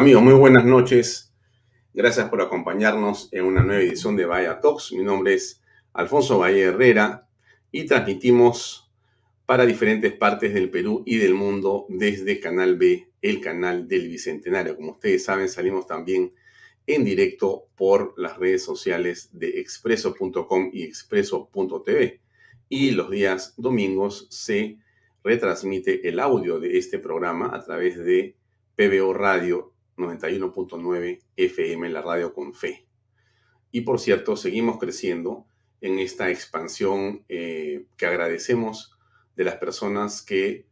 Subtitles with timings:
[0.00, 1.30] Amigos, muy buenas noches.
[1.92, 4.94] Gracias por acompañarnos en una nueva edición de Vaya Talks.
[4.94, 5.60] Mi nombre es
[5.92, 7.28] Alfonso Valle Herrera
[7.70, 8.90] y transmitimos
[9.44, 14.74] para diferentes partes del Perú y del mundo desde Canal B, el canal del Bicentenario.
[14.74, 16.32] Como ustedes saben, salimos también
[16.86, 22.22] en directo por las redes sociales de expreso.com y expreso.tv.
[22.70, 24.78] Y los días domingos se
[25.22, 28.34] retransmite el audio de este programa a través de
[28.76, 29.69] PBO Radio
[30.00, 32.86] 91.9 FM, la radio con fe.
[33.70, 35.46] Y por cierto, seguimos creciendo
[35.80, 38.96] en esta expansión eh, que agradecemos
[39.36, 40.66] de las personas que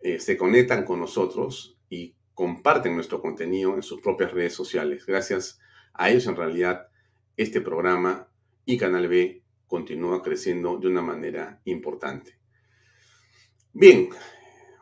[0.00, 5.06] eh, se conectan con nosotros y comparten nuestro contenido en sus propias redes sociales.
[5.06, 5.60] Gracias
[5.92, 6.88] a ellos, en realidad,
[7.36, 8.28] este programa
[8.64, 12.38] y Canal B continúa creciendo de una manera importante.
[13.72, 14.10] Bien,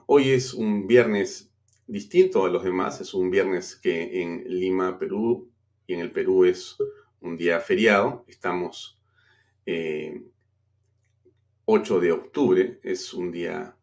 [0.07, 1.50] hoy es un viernes
[1.91, 3.01] distinto a los demás.
[3.01, 5.51] Es un viernes que en Lima, Perú,
[5.87, 6.77] y en el Perú es
[7.21, 8.25] un día feriado.
[8.29, 8.99] Estamos
[9.67, 10.23] 8 eh,
[12.01, 13.77] de octubre, es un día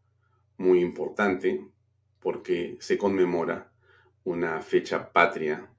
[0.56, 1.64] muy importante
[2.18, 3.70] porque se conmemora
[4.24, 5.70] una fecha patria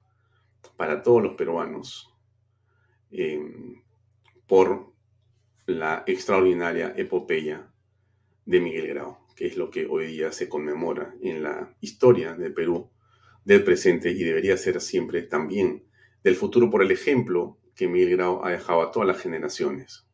[0.76, 2.14] para todos los peruanos
[3.10, 3.82] em,
[4.46, 4.92] por
[5.66, 7.70] la extraordinaria epopeya
[8.46, 12.52] de Miguel Grau que es lo que hoy día se conmemora en la historia del
[12.52, 12.90] Perú,
[13.42, 15.82] del presente y debería ser siempre también
[16.22, 20.04] del futuro por el ejemplo que Miguel Grau ha dejado a todas las generaciones.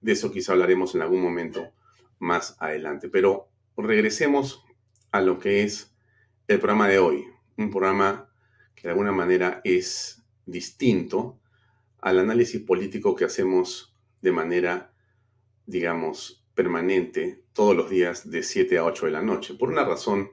[0.00, 1.72] De eso quizá hablaremos en algún momento
[2.20, 3.08] más adelante.
[3.08, 4.64] Pero regresemos
[5.10, 5.92] a lo que es
[6.46, 7.24] el programa de hoy.
[7.56, 8.30] Un programa
[8.76, 11.40] que de alguna manera es distinto
[12.00, 14.92] al análisis político que hacemos de manera,
[15.66, 20.32] digamos, permanente todos los días de 7 a 8 de la noche, por una razón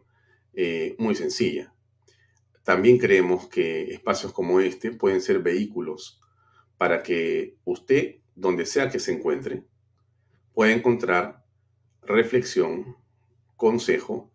[0.53, 1.71] eh, muy sencilla.
[2.63, 6.19] También creemos que espacios como este pueden ser vehículos
[6.79, 9.65] para que usted, donde sea que se encuentre,
[10.51, 11.45] pueda encontrar
[12.01, 12.97] reflexión,
[13.55, 14.31] consejo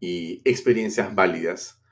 [0.00, 1.82] y experiencias válidas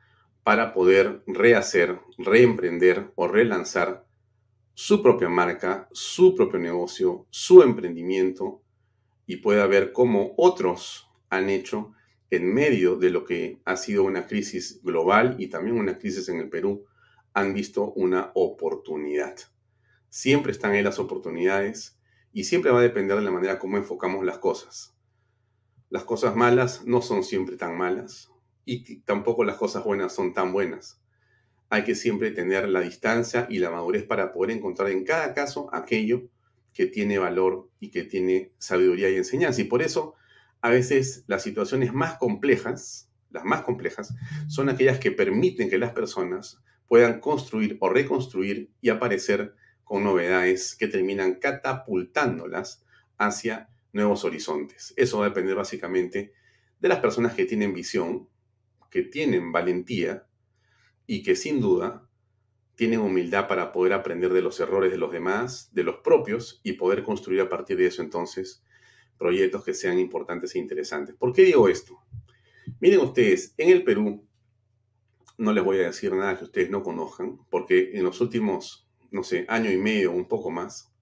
[0.43, 4.07] para poder rehacer, reemprender o relanzar
[4.73, 8.62] su propia marca, su propio negocio, su emprendimiento
[9.33, 11.95] y pueda ver cómo otros han hecho
[12.29, 16.39] en medio de lo que ha sido una crisis global y también una crisis en
[16.39, 16.85] el Perú,
[17.33, 19.39] han visto una oportunidad.
[20.11, 21.99] Siempre están ahí las oportunidades
[22.31, 24.95] y siempre va a depender de la manera como enfocamos las cosas.
[25.89, 28.31] Las cosas malas no son siempre tan malas
[28.67, 31.01] y tampoco las cosas buenas son tan buenas.
[31.71, 35.71] Hay que siempre tener la distancia y la madurez para poder encontrar en cada caso
[35.73, 36.29] aquello
[36.73, 39.61] que tiene valor y que tiene sabiduría y enseñanza.
[39.61, 40.15] Y por eso,
[40.61, 44.15] a veces las situaciones más complejas, las más complejas,
[44.49, 50.75] son aquellas que permiten que las personas puedan construir o reconstruir y aparecer con novedades
[50.75, 52.85] que terminan catapultándolas
[53.19, 54.95] hacia nuevos horizontes.
[54.97, 56.33] Eso va a depender básicamente
[56.81, 58.29] de las personas que tienen visión,
[58.91, 60.27] que tienen valentía
[61.07, 62.09] y que sin duda
[62.75, 66.73] tienen humildad para poder aprender de los errores de los demás, de los propios, y
[66.73, 68.63] poder construir a partir de eso entonces
[69.19, 71.15] proyectos que sean importantes e interesantes.
[71.15, 72.01] ¿Por qué digo esto?
[72.81, 74.27] Miren ustedes, en el Perú,
[75.39, 79.23] no les voy a decir nada que ustedes no conozcan, porque en los últimos, no
[79.23, 80.93] sé, año y medio, un poco más,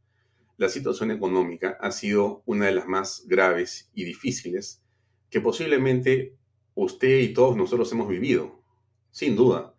[0.57, 4.83] la situación económica ha sido una de las más graves y difíciles
[5.31, 6.37] que posiblemente
[6.75, 8.63] usted y todos nosotros hemos vivido,
[9.11, 9.75] sin duda.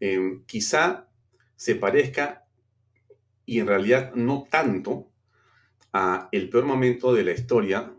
[0.00, 1.09] Em, quizá
[1.60, 2.46] se parezca
[3.44, 5.10] y en realidad no tanto
[5.92, 7.92] a el peor momento de la historia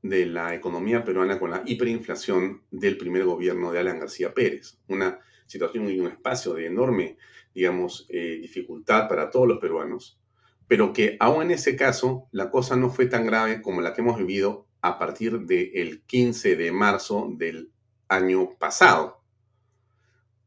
[0.00, 4.78] de la economía peruana con la hiperinflación del primer gobierno de Alan García Pérez.
[4.88, 7.18] Una situación y un espacio de enorme,
[7.54, 10.18] digamos, eh, dificultad para todos los peruanos,
[10.66, 14.00] pero que aún en ese caso la cosa no fue tan grave como la que
[14.00, 17.72] hemos vivido a partir del 15 de marzo del
[18.08, 19.22] año pasado,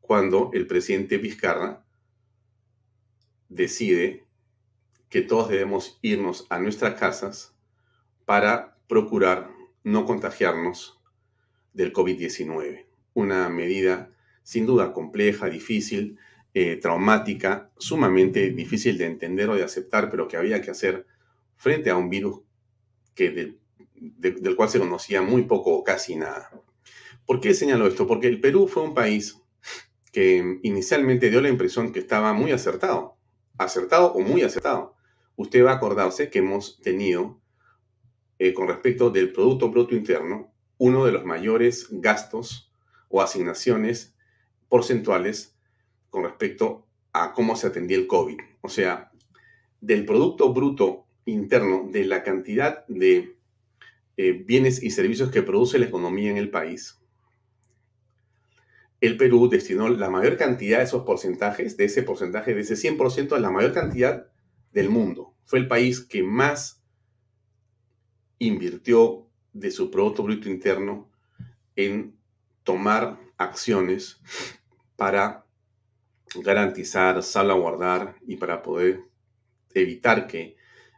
[0.02, 1.85] cuando el presidente Vizcarra
[3.50, 4.26] decide
[5.10, 7.56] que todos debemos irnos a nuestras casas
[8.26, 9.50] para procurar
[9.84, 11.00] no contagiarnos
[11.74, 12.86] del COVID-19.
[13.14, 14.12] Una medida
[14.44, 16.18] sin duda compleja, difícil,
[16.54, 21.06] eh, traumática, sumamente difícil de entender o de aceptar, pero que había que hacer
[21.56, 22.42] frente a un virus
[23.16, 26.52] del cual se conocía muy poco o casi nada.
[27.26, 28.06] ¿Por qué señalo esto?
[28.06, 29.42] Porque el Perú fue un país
[30.12, 33.15] que inicialmente dio la impresión que estaba muy acertado
[33.58, 34.96] acertado o muy acertado.
[35.36, 37.40] Usted va a acordarse que hemos tenido,
[38.40, 42.72] eh, con respecto del Producto Bruto Interno, uno de los mayores gastos
[43.10, 44.16] o asignaciones
[44.68, 45.56] porcentuales
[46.10, 48.40] con respecto a cómo se atendía el COVID.
[48.62, 49.12] O sea,
[49.82, 53.38] del Producto Bruto Interno, de la cantidad de
[54.18, 57.00] eh, bienes y servicios que produce la economía en el país,
[59.06, 63.34] el Perú destinó la mayor cantidad de esos porcentajes, de ese porcentaje, de ese 100%,
[63.36, 64.28] a la mayor cantidad
[64.72, 65.34] del mundo.
[65.44, 66.84] Fue el país que más
[68.40, 71.10] invirtió de su Producto Bruto Interno
[71.76, 72.18] en
[72.64, 74.20] tomar acciones
[74.96, 75.46] para
[76.36, 79.02] garantizar, salvaguardar y para poder
[79.74, 80.58] evitar que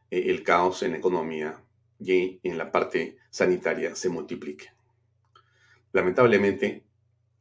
[0.10, 1.62] eh, el caos en la economía
[2.00, 4.72] y en la parte sanitaria se multiplique.
[5.92, 6.87] Lamentablemente,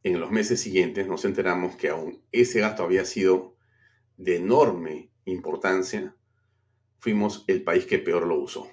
[0.03, 3.55] en los meses siguientes nos enteramos que aún ese gasto había sido
[4.17, 6.15] de enorme importancia,
[6.99, 8.69] fuimos el país que peor lo usó.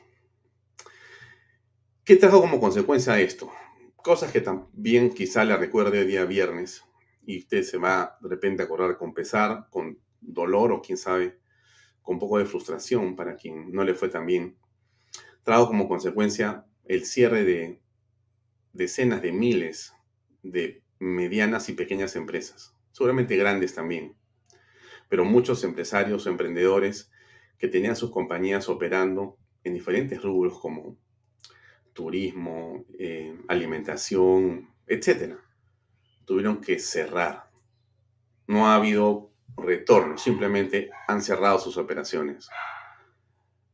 [2.04, 3.50] ¿Qué trajo como consecuencia esto?
[3.96, 6.84] Cosas que también quizá le recuerde el día viernes
[7.26, 11.38] y usted se va de repente a acordar con pesar, con dolor o quién sabe,
[12.02, 14.58] con un poco de frustración para quien no le fue tan bien.
[15.42, 17.80] Trajo como consecuencia el cierre de
[18.72, 19.94] decenas de miles
[20.42, 24.16] de medianas y pequeñas empresas, seguramente grandes también,
[25.08, 27.10] pero muchos empresarios o emprendedores
[27.58, 30.96] que tenían sus compañías operando en diferentes rubros como
[31.92, 35.36] turismo, eh, alimentación, etc.
[36.24, 37.50] Tuvieron que cerrar.
[38.46, 42.48] No ha habido retorno, simplemente han cerrado sus operaciones.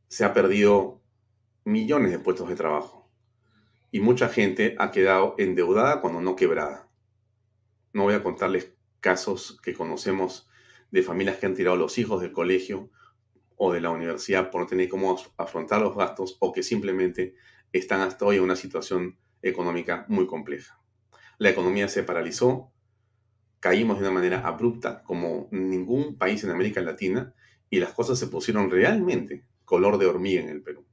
[0.07, 1.01] Se ha perdido
[1.65, 3.09] millones de puestos de trabajo
[3.91, 6.87] y mucha gente ha quedado endeudada cuando no quebrada.
[7.93, 10.49] No voy a contarles casos que conocemos
[10.91, 12.89] de familias que han tirado los hijos del colegio
[13.55, 17.35] o de la universidad por no tener cómo afrontar los gastos o que simplemente
[17.71, 20.79] están hasta hoy en una situación económica muy compleja.
[21.37, 22.71] La economía se paralizó,
[23.59, 27.33] caímos de una manera abrupta como ningún país en América Latina
[27.69, 30.85] y las cosas se pusieron realmente color de hormiga en el Perú.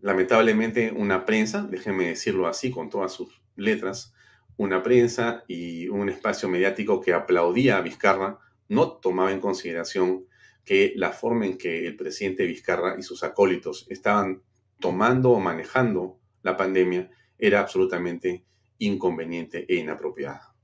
[0.00, 4.14] Lamentablemente una prensa, déjenme decirlo así con todas sus letras,
[4.60, 10.26] una prensa y un espacio mediático que aplaudía a Vizcarra no tomaba en consideración
[10.66, 14.42] que la forma en que el presidente Vizcarra y sus acólitos estaban
[14.78, 18.44] tomando o manejando la pandemia era absolutamente
[18.76, 20.54] inconveniente e inapropiada,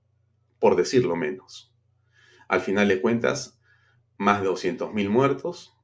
[0.58, 1.74] por decirlo menos.
[2.48, 3.58] Al final de cuentas,
[4.18, 5.74] más de 200.000 muertos,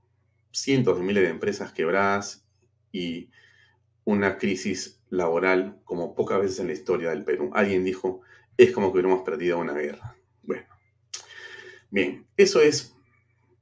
[0.51, 2.47] cientos de miles de empresas quebradas
[2.93, 3.31] y
[4.05, 7.51] una crisis laboral como pocas veces en la historia del Perú.
[7.53, 8.23] Alguien dijo,
[8.57, 10.17] es como que hubiéramos perdido una guerra.
[10.43, 10.67] Bueno,
[11.91, 12.97] bien, eso es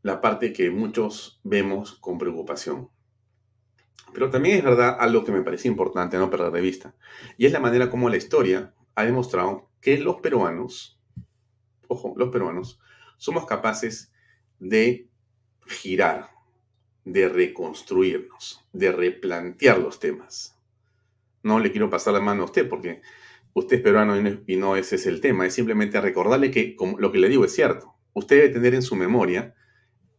[0.03, 2.89] la parte que muchos vemos con preocupación.
[4.15, 6.95] Pero también es verdad algo que me parece importante no perder de vista,
[7.37, 11.01] y es la manera como la historia ha demostrado que los peruanos,
[11.89, 12.81] ojo, los peruanos,
[13.19, 14.13] somos capaces
[14.59, 15.09] de
[15.67, 16.31] girar
[17.05, 20.57] de reconstruirnos, de replantear los temas.
[21.43, 23.03] No le quiero pasar la mano a usted porque
[23.55, 24.17] usted es peruano
[24.47, 25.47] y no ese es el tema.
[25.47, 27.95] Es simplemente recordarle que lo que le digo es cierto.
[28.13, 29.55] Usted debe tener en su memoria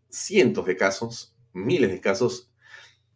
[0.10, 2.52] cientos de casos, miles de casos,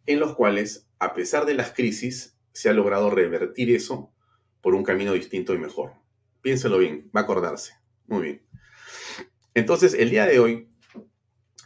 [0.06, 4.12] en los cuales, a pesar de las crisis, se ha logrado revertir eso
[4.60, 5.92] por un camino distinto y mejor.
[6.42, 7.74] Piénselo bien, va a acordarse.
[8.06, 8.46] Muy bien.
[9.54, 10.68] Entonces, el día de hoy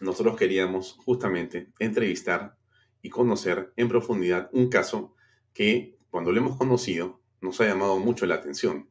[0.00, 2.56] nosotros queríamos justamente entrevistar
[3.02, 5.14] y conocer en profundidad un caso
[5.52, 8.88] que cuando lo hemos conocido nos ha llamado mucho la atención.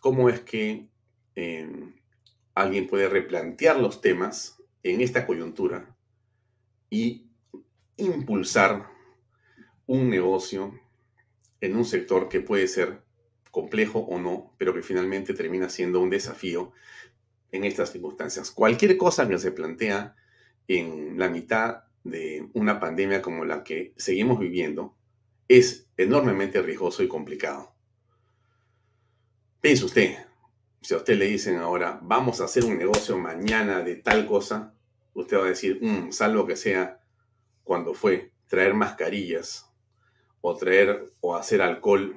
[0.00, 0.88] ¿Cómo es que
[1.34, 1.94] em,
[2.54, 5.96] alguien puede replantear los temas en esta coyuntura
[6.90, 7.30] y
[7.96, 8.88] impulsar
[9.86, 10.78] un negocio
[11.60, 13.02] en un sector que puede ser
[13.50, 16.72] complejo o no, pero que finalmente termina siendo un desafío
[17.50, 18.50] en estas circunstancias.
[18.50, 20.14] Cualquier cosa que se plantea
[20.68, 24.97] en la mitad de una pandemia como la que seguimos viviendo
[25.48, 27.74] es enormemente riesgoso y complicado.
[29.60, 30.16] Piense usted,
[30.82, 34.74] si a usted le dicen ahora, vamos a hacer un negocio mañana de tal cosa,
[35.14, 37.00] usted va a decir, mm, salvo que sea
[37.64, 39.68] cuando fue traer mascarillas
[40.40, 42.16] o traer o hacer alcohol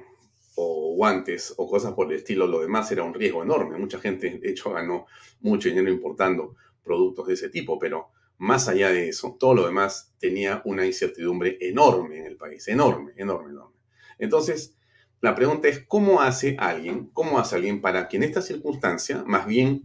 [0.54, 3.78] o guantes o cosas por el estilo, lo demás era un riesgo enorme.
[3.78, 5.06] Mucha gente, de hecho, ganó
[5.40, 8.10] mucho dinero importando productos de ese tipo, pero
[8.42, 13.12] más allá de eso, todo lo demás tenía una incertidumbre enorme en el país, enorme,
[13.16, 13.76] enorme, enorme.
[14.18, 14.76] Entonces,
[15.20, 19.46] la pregunta es, ¿cómo hace alguien, cómo hace alguien para que en esta circunstancia más
[19.46, 19.84] bien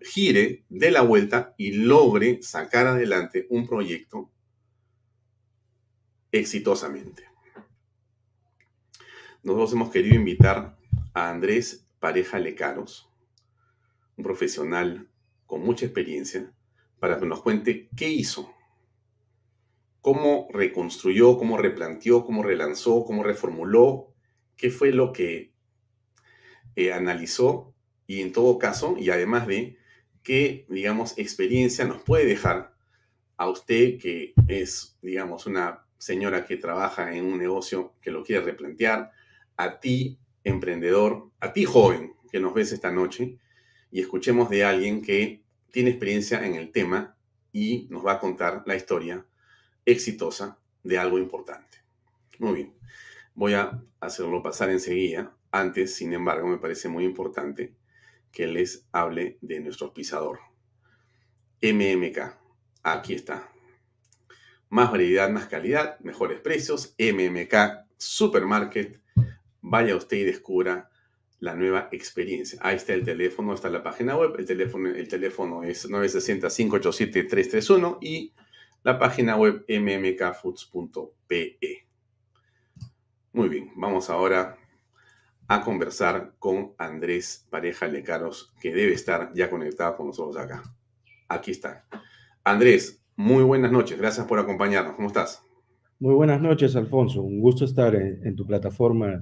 [0.00, 4.30] gire de la vuelta y logre sacar adelante un proyecto
[6.30, 7.24] exitosamente?
[9.42, 10.78] nosotros hemos querido invitar
[11.12, 13.10] a Andrés Pareja Lecaros,
[14.16, 15.08] un profesional
[15.44, 16.52] con mucha experiencia,
[16.98, 18.52] para que nos cuente qué hizo,
[20.00, 24.12] cómo reconstruyó, cómo replanteó, cómo relanzó, cómo reformuló,
[24.56, 25.52] qué fue lo que
[26.76, 27.74] eh, analizó
[28.06, 29.76] y en todo caso, y además de
[30.22, 32.74] qué, digamos, experiencia nos puede dejar
[33.36, 38.44] a usted que es, digamos, una señora que trabaja en un negocio que lo quiere
[38.44, 39.10] replantear,
[39.56, 43.38] a ti, emprendedor, a ti, joven, que nos ves esta noche,
[43.90, 47.16] y escuchemos de alguien que tiene experiencia en el tema
[47.52, 49.24] y nos va a contar la historia
[49.84, 51.78] exitosa de algo importante.
[52.38, 52.74] Muy bien,
[53.34, 55.34] voy a hacerlo pasar enseguida.
[55.50, 57.74] Antes, sin embargo, me parece muy importante
[58.30, 60.40] que les hable de nuestro pisador.
[61.62, 62.18] MMK,
[62.82, 63.50] aquí está.
[64.68, 66.94] Más variedad, más calidad, mejores precios.
[66.98, 69.00] MMK Supermarket.
[69.60, 70.90] Vaya usted y descubra
[71.40, 72.58] la nueva experiencia.
[72.62, 74.34] Ahí está el teléfono, está la página web.
[74.38, 78.34] El teléfono, el teléfono es 960-587-331 y
[78.82, 81.86] la página web mmkfoods.pe.
[83.32, 84.58] Muy bien, vamos ahora
[85.46, 90.62] a conversar con Andrés Pareja Lecaros, que debe estar ya conectado con nosotros acá.
[91.28, 91.86] Aquí está.
[92.44, 93.98] Andrés, muy buenas noches.
[93.98, 94.94] Gracias por acompañarnos.
[94.94, 95.42] ¿Cómo estás?
[95.98, 97.22] Muy buenas noches, Alfonso.
[97.22, 99.20] Un gusto estar en, tu plataforma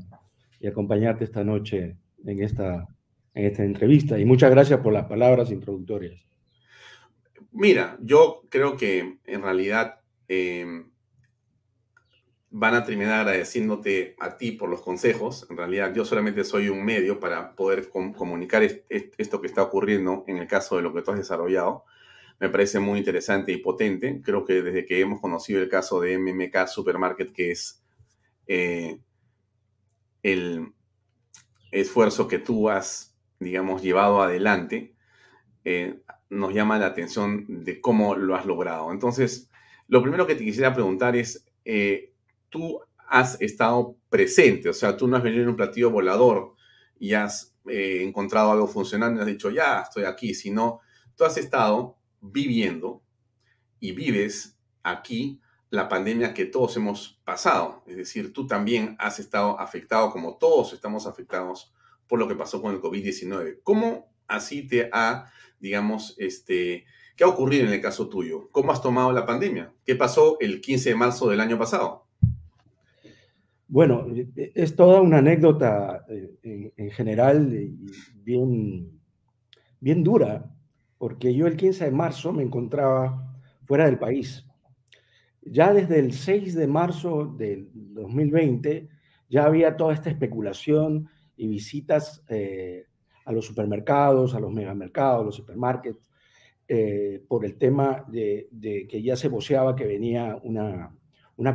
[0.61, 2.89] y acompañarte esta noche en esta,
[3.35, 4.19] en esta entrevista.
[4.19, 6.21] Y muchas gracias por las palabras introductorias.
[7.53, 10.91] Mira, yo creo que en realidad em,
[12.51, 15.47] van a terminar agradeciéndote a ti por los consejos.
[15.51, 20.39] En realidad yo solamente soy un medio para poder comunicar esto que está ocurriendo en
[20.39, 21.85] el caso de lo que tú has desarrollado.
[22.39, 24.21] Me parece muy interesante y potente.
[24.23, 27.83] Creo que desde que hemos conocido el caso de MMK Supermarket, que es
[28.47, 28.99] eh,
[30.23, 30.75] el
[31.81, 34.95] esfuerzo que tú has, digamos, llevado adelante,
[35.65, 38.93] eh, nos llama la atención de cómo lo has logrado.
[38.93, 39.51] Entonces,
[39.89, 42.13] lo primero que te quisiera preguntar es, eh,
[42.49, 46.55] tú has estado presente, o sea, tú no has venido en un platillo volador
[46.99, 50.81] y has eh, encontrado algo funcionando y has dicho, ya, estoy aquí, sino
[51.15, 53.03] tú has estado viviendo
[53.79, 55.41] y vives aquí
[55.77, 57.83] la pandemia que todos hemos pasado.
[57.87, 61.73] Es decir, tú también has estado afectado como todos estamos afectados
[62.09, 63.61] por lo que pasó con el COVID-19.
[63.63, 65.31] ¿Cómo así te ha,
[65.61, 66.85] digamos, este,
[67.17, 68.49] qué ha ocurrido en el caso tuyo?
[68.51, 69.73] ¿Cómo has tomado la pandemia?
[69.85, 72.07] ¿Qué pasó el 15 de marzo del año pasado?
[73.69, 74.07] Bueno,
[74.37, 77.53] es toda una anécdota eh, en, general
[78.23, 79.01] bien,
[79.81, 80.55] bien dura,
[80.99, 84.47] porque yo el 15 de marzo me encontraba fuera del país.
[85.49, 88.89] Ya desde el 6 de marzo del 2020
[89.29, 92.87] ya había toda esta especulación y visitas eh,
[93.25, 96.11] a los supermercados, a los megamercados, los supermarkets,
[96.69, 98.49] eh, por el tema de,
[98.89, 100.97] que ya se voceaba que venía una,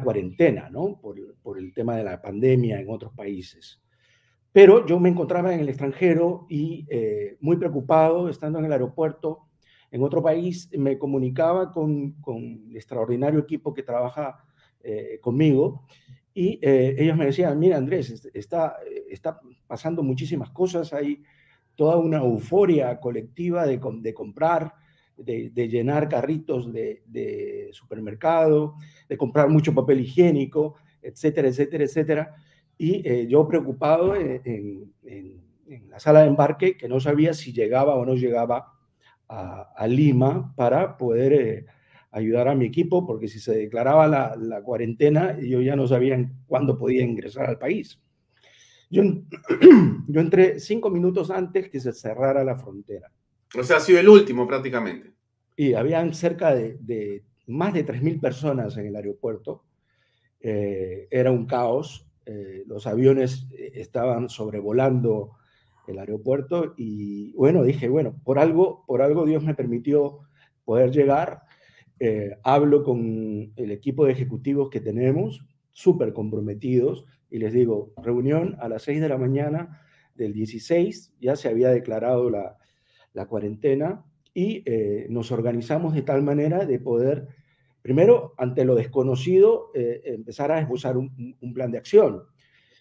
[0.03, 1.00] cuarentena, ¿no?
[1.01, 3.81] Por, por, el tema de la pandemia en otros países.
[4.53, 9.48] Pero yo me encontraba en el extranjero y eh, muy preocupado, estando en el aeropuerto,
[9.91, 12.15] en otro país, me comunicaba con,
[12.69, 14.43] el extraordinario equipo que trabaja
[14.81, 15.86] eh, conmigo
[16.33, 18.77] y eh, ellos me decían, mira Andrés, está,
[19.10, 21.21] está pasando muchísimas cosas, hay
[21.75, 24.74] toda una euforia colectiva de, de comprar,
[25.17, 28.75] de, llenar carritos de, supermercado,
[29.10, 32.36] de comprar mucho papel higiénico, etcétera, etcétera, etcétera.
[32.77, 34.91] Y eh, yo preocupado en,
[35.89, 38.74] la sala de embarque, que no sabía si llegaba o no llegaba
[39.31, 41.65] a, Lima para poder eh,
[42.11, 46.43] ayudar a mi equipo, porque si se declaraba la, la cuarentena, ellos ya no sabían
[46.47, 48.00] cuándo podía ingresar al país.
[48.89, 49.03] Yo,
[50.07, 53.09] yo entré cinco minutos antes que se cerrara la frontera.
[53.57, 55.13] O sea, ha sido el último prácticamente.
[55.55, 59.63] Y habían cerca de, más de 3.000 personas en el aeropuerto.
[60.39, 62.05] Eh, era un caos.
[62.25, 65.38] Eh, los aviones eh, estaban sobrevolando
[65.88, 70.19] el aeropuerto y bueno, dije, bueno, por algo, por algo Dios me permitió
[70.65, 71.41] poder llegar.
[72.43, 78.67] hablo con el equipo de ejecutivos que tenemos, súper comprometidos, y les digo, reunión a
[78.67, 79.81] las 6 de la mañana
[80.15, 82.57] del 16, ya se había declarado la,
[83.13, 87.27] la cuarentena y eh, nos organizamos de tal manera de poder,
[87.81, 92.23] primero, ante lo desconocido, eh, empezar a esbozar un, plan de acción.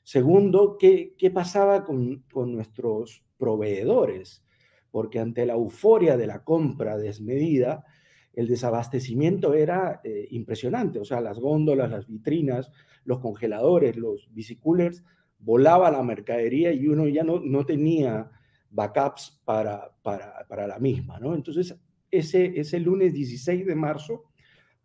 [0.02, 4.42] Segundo, ¿qué, qué pasaba con, con, nuestros proveedores?
[4.90, 7.84] Porque ante la euforia de la compra desmedida,
[8.32, 10.98] el desabastecimiento era eh, impresionante.
[10.98, 12.70] O sea, las góndolas, las vitrinas,
[13.04, 15.04] los congeladores, los bicicoolers,
[15.38, 18.30] volaba la mercadería y uno ya no, no tenía
[18.70, 21.34] backups para, para, la misma, ¿no?
[21.34, 21.76] Entonces,
[22.10, 24.24] ese, ese lunes 16 de marzo,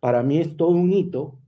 [0.00, 1.38] para mí es todo un hito,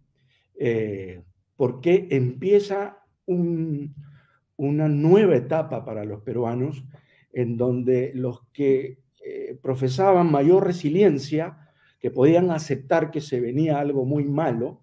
[0.54, 1.22] eh,
[1.56, 2.98] porque empieza
[3.28, 6.85] una nueva etapa para los peruanos,
[7.32, 11.68] en donde los que eh, profesaban mayor resiliencia,
[12.00, 14.80] que podían aceptar que se venía algo muy malo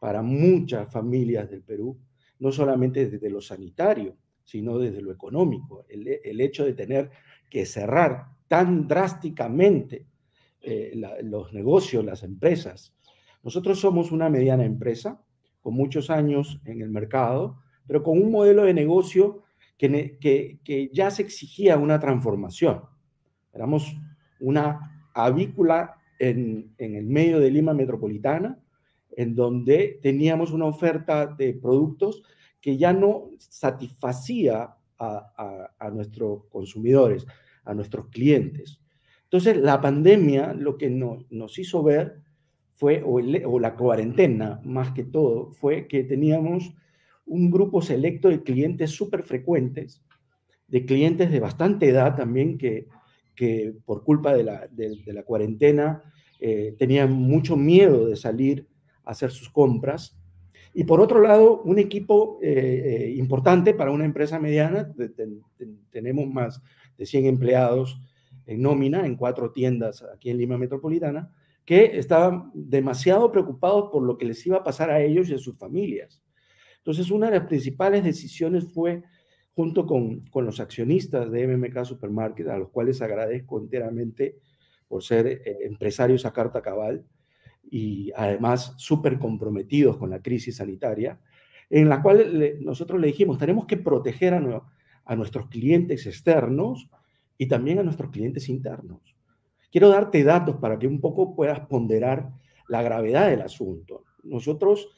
[0.00, 1.98] para muchas familias del Perú,
[2.38, 5.84] no solamente desde lo sanitario, sino desde lo económico.
[5.88, 7.10] El, hecho de tener
[7.48, 10.06] que cerrar tan drásticamente
[10.60, 12.94] eh, los negocios, las empresas.
[13.42, 15.20] Nosotros somos una mediana empresa
[15.60, 19.42] con muchos años en el mercado, pero con un modelo de negocio
[19.76, 20.18] que,
[20.64, 22.82] que, ya se exigía una transformación.
[23.52, 23.96] Éramos
[24.40, 28.58] una avícola en, en el medio de Lima metropolitana,
[29.16, 32.22] en donde teníamos una oferta de productos
[32.60, 37.26] que ya no satisfacía a, nuestros consumidores,
[37.64, 38.80] a nuestros clientes.
[39.24, 42.20] Entonces, la pandemia lo que nos hizo ver
[42.74, 43.20] fue, o,
[43.58, 46.74] la cuarentena más que todo, fue que teníamos
[47.26, 50.02] un grupo selecto de clientes súper frecuentes,
[50.68, 52.88] de clientes de bastante edad también, que,
[53.34, 56.02] que por culpa de la, de, la cuarentena
[56.40, 58.66] eh, tenían mucho miedo de salir
[59.04, 60.18] a hacer sus compras
[60.74, 64.90] y por otro lado, un equipo eh, eh, importante para una empresa mediana,
[65.90, 66.62] tenemos más
[66.96, 68.00] de 100 empleados
[68.46, 71.30] en nómina en cuatro tiendas aquí en Lima Metropolitana,
[71.64, 75.38] que estaban demasiado preocupados por lo que les iba a pasar a ellos y a
[75.38, 76.22] sus familias.
[76.82, 79.02] Entonces, una de las principales decisiones fue,
[79.54, 84.38] junto con, con los accionistas de MMK Supermarket, a los cuales agradezco enteramente
[84.88, 87.04] por ser eh, empresarios a carta cabal,
[87.70, 91.18] y además súper comprometidos con la crisis sanitaria,
[91.70, 94.62] en la cual nosotros le dijimos, tenemos que proteger a,
[95.04, 96.90] a nuestros clientes externos
[97.38, 99.16] y también a nuestros clientes internos.
[99.70, 102.30] Quiero darte datos para que un poco puedas ponderar
[102.68, 104.04] la gravedad del asunto.
[104.22, 104.90] Nosotros,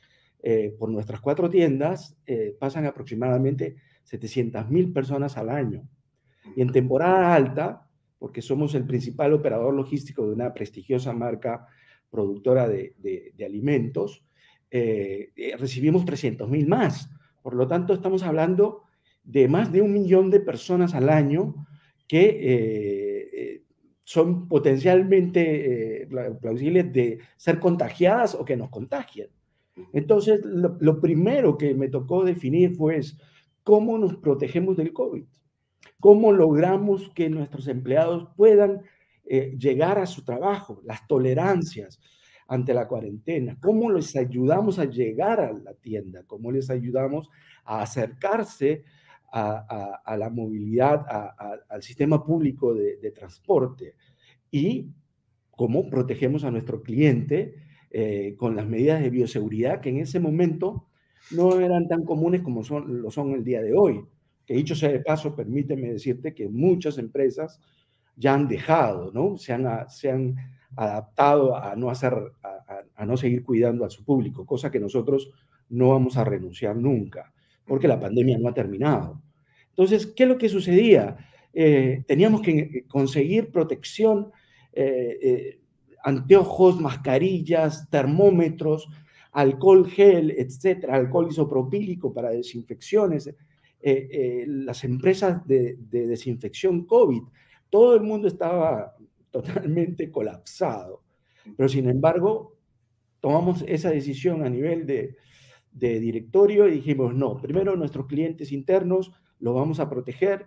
[0.46, 5.88] eh, por nuestras cuatro tiendas, eh, pasan aproximadamente 700.000 personas al año.
[6.54, 11.66] Y en temporada alta, porque somos el principal operador logístico de una prestigiosa marca
[12.10, 14.22] productora de, alimentos,
[14.70, 17.08] eh, recibimos 300 mil más.
[17.40, 18.82] Por lo tanto, estamos hablando
[19.22, 21.66] de más de un millón de personas al año
[22.06, 23.62] que
[24.02, 26.06] son potencialmente
[26.38, 29.30] plausibles de ser contagiadas o que nos contagien.
[29.92, 33.00] Entonces, lo, primero que me tocó definir fue
[33.62, 35.24] cómo nos protegemos del COVID,
[36.00, 38.82] cómo logramos que nuestros empleados puedan
[39.24, 42.00] eh, llegar a su trabajo, las tolerancias
[42.46, 47.30] ante la cuarentena, cómo les ayudamos a llegar a la tienda, cómo les ayudamos
[47.64, 48.84] a acercarse
[49.36, 51.04] a, la movilidad,
[51.68, 53.96] al sistema público de, transporte
[54.48, 54.92] y
[55.50, 57.56] cómo protegemos a nuestro cliente
[57.96, 60.88] eh, con las medidas de bioseguridad que en ese momento
[61.30, 64.04] no eran tan comunes como son, lo son el día de hoy.
[64.44, 67.60] Que dicho sea de paso, permíteme decirte que muchas empresas
[68.16, 69.38] ya han dejado, ¿no?
[69.38, 70.34] Se han, se han
[70.74, 72.14] adaptado a no, hacer,
[72.96, 75.30] a, no seguir cuidando a su público, cosa que nosotros
[75.68, 77.32] no vamos a renunciar nunca,
[77.64, 79.22] porque la pandemia no ha terminado.
[79.68, 81.16] Entonces, ¿qué es lo que sucedía?
[81.52, 84.32] Eh, teníamos que conseguir protección,
[84.72, 85.60] eh, eh,
[86.04, 88.88] anteojos, mascarillas, termómetros,
[89.32, 93.34] alcohol gel, etcétera, alcohol isopropílico para desinfecciones.
[94.46, 97.22] las empresas de, de desinfección COVID
[97.74, 98.94] todo el mundo estaba
[99.32, 101.02] totalmente colapsado.
[101.56, 102.56] Pero sin embargo,
[103.18, 105.16] tomamos esa decisión a nivel de,
[105.72, 110.46] directorio y dijimos, no, primero nuestros clientes internos los vamos a proteger.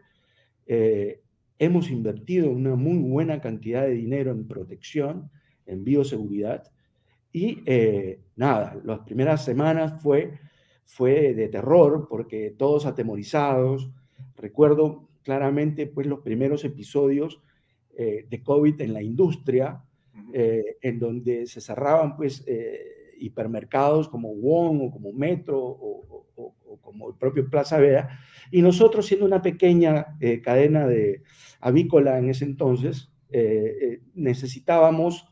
[0.68, 1.22] Eh,
[1.60, 5.30] hemos invertido una muy buena cantidad de dinero en protección,
[5.68, 6.72] en bioseguridad.
[7.32, 10.40] Y eh, nada, las primeras semanas fue,
[10.86, 13.92] fue de terror porque todos atemorizados.
[14.36, 17.42] Recuerdo claramente pues los primeros episodios
[18.00, 19.84] eh, de COVID en la industria,
[20.32, 26.28] eh, en donde se cerraban pues eh, hipermercados como Wong o como Metro o,
[26.80, 28.08] como el propio Plaza Vea,
[28.52, 31.24] y nosotros siendo una pequeña cadena de
[31.60, 33.12] avícola en ese entonces,
[34.14, 35.28] necesitábamos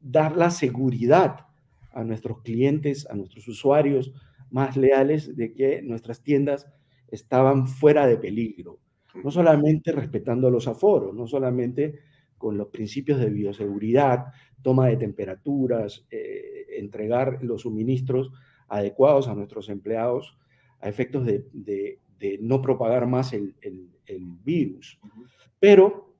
[0.00, 1.46] dar la seguridad
[1.92, 4.12] a nuestros clientes, a nuestros usuarios
[4.50, 6.68] más leales de que nuestras tiendas
[7.08, 8.80] estaban fuera de peligro,
[9.22, 12.00] no solamente respetando los aforos, no solamente
[12.38, 14.26] con los principios de bioseguridad,
[14.62, 18.32] toma de temperaturas, eh, entregar los suministros
[18.68, 20.36] adecuados a nuestros empleados
[20.80, 21.44] a efectos de,
[22.22, 23.54] de no propagar más el,
[24.44, 24.98] virus.
[25.58, 26.11] Pero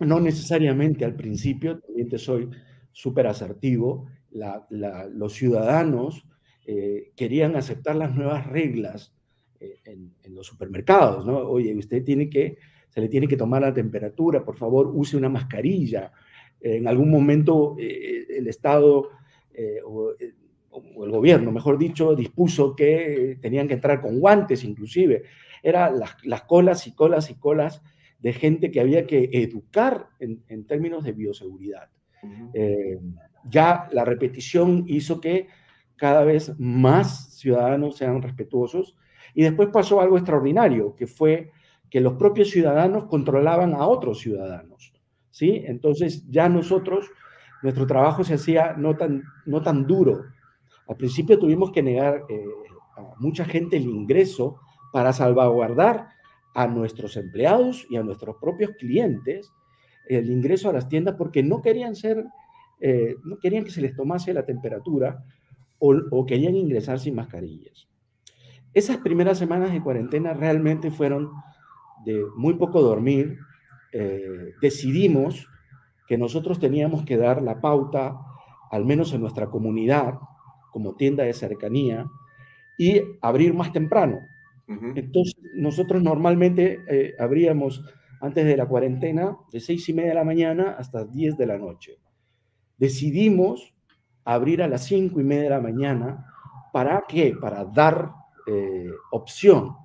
[0.00, 2.48] no necesariamente al principio, también te soy
[2.92, 6.26] súper asertivo, los ciudadanos
[6.66, 9.14] eh, querían aceptar las nuevas reglas
[9.60, 11.38] eh, en, los supermercados, ¿no?
[11.38, 15.28] Oye, usted tiene que, se le tiene que tomar la temperatura, por favor, use una
[15.28, 16.12] mascarilla.
[16.60, 19.10] En algún momento eh, el Estado
[19.86, 20.14] o,
[21.04, 25.22] el gobierno, mejor dicho, dispuso que tenían que entrar con guantes inclusive.
[25.62, 27.82] Eran las, colas y colas y colas
[28.18, 31.88] de gente que había que educar en, términos de bioseguridad.
[33.48, 35.48] ya la repetición hizo que
[35.96, 38.96] cada vez más ciudadanos sean respetuosos
[39.34, 41.50] y después pasó algo extraordinario, que fue
[41.90, 44.92] que los propios ciudadanos controlaban a otros ciudadanos,
[45.30, 45.62] ¿sí?
[45.66, 47.10] Entonces ya nosotros,
[47.62, 50.24] nuestro trabajo se hacía no tan, no tan duro.
[50.88, 52.44] Al principio tuvimos que negar eh,
[52.96, 54.58] a mucha gente el ingreso
[54.92, 56.08] para salvaguardar
[56.56, 59.52] a nuestros empleados y a nuestros propios clientes
[60.08, 62.24] el ingreso a las tiendas porque no querían ser,
[62.80, 65.22] eh, no querían que se les tomase la temperatura
[65.78, 67.88] o, o querían ingresar sin mascarillas.
[68.72, 71.30] Esas primeras semanas de cuarentena realmente fueron
[72.06, 73.38] de muy poco dormir.
[73.92, 75.46] Eh, decidimos
[76.06, 78.16] que nosotros teníamos que dar la pauta,
[78.70, 80.14] al menos en nuestra comunidad,
[80.70, 82.06] como tienda de cercanía,
[82.78, 84.20] y abrir más temprano.
[84.68, 87.84] Entonces, nosotros normalmente eh, abríamos
[88.20, 91.58] antes de la cuarentena de seis y media de la mañana hasta 10 de la
[91.58, 91.98] noche.
[92.76, 93.74] Decidimos
[94.24, 96.26] abrir a las cinco y media de la mañana.
[96.72, 97.34] ¿Para qué?
[97.40, 98.10] Para dar
[98.46, 99.76] eh, opción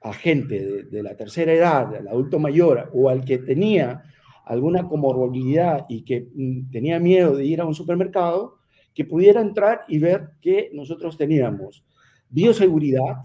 [0.00, 4.02] a gente de, la tercera edad, al adulto mayor o al que tenía
[4.44, 8.58] alguna comorbilidad y que mm, tenía miedo de ir a un supermercado,
[8.94, 11.84] que pudiera entrar y ver que nosotros teníamos
[12.28, 13.22] bioseguridad,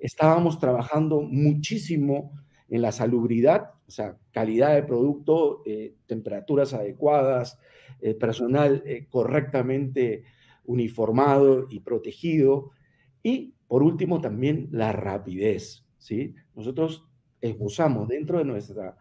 [0.00, 2.32] estábamos trabajando muchísimo
[2.68, 7.58] en la salubridad, o sea, calidad de producto, eh, temperaturas adecuadas,
[8.00, 10.24] eh, personal correctamente
[10.64, 12.70] uniformado y protegido,
[13.22, 15.84] y por último, también la rapidez.
[15.96, 16.34] ¿sí?
[16.56, 17.06] Nosotros
[17.40, 18.96] esbozamos dentro de nuestra,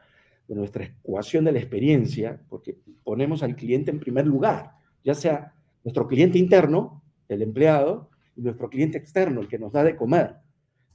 [0.47, 5.55] de nuestra ecuación de la experiencia, porque ponemos al cliente en primer lugar, ya sea
[5.83, 10.35] nuestro cliente interno, el empleado, y nuestro cliente externo, el que nos da de comer.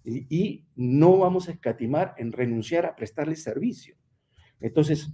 [0.04, 3.96] Y, no vamos a escatimar en renunciar a prestarle servicio.
[4.60, 5.08] Entonces,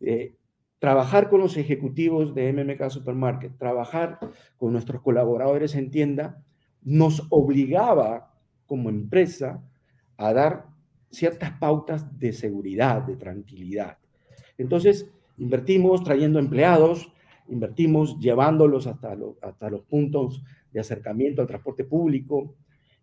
[0.00, 0.34] eh,
[0.78, 4.18] trabajar con los ejecutivos de MMK Supermarket, trabajar
[4.58, 6.44] con nuestros colaboradores en tienda,
[6.82, 8.34] nos obligaba
[8.66, 9.62] como empresa
[10.16, 10.66] a dar
[11.10, 13.98] ciertas pautas de seguridad, de tranquilidad.
[14.58, 17.10] Entonces, invertimos trayendo empleados,
[17.48, 22.54] invertimos llevándolos hasta, hasta los puntos de acercamiento al transporte público,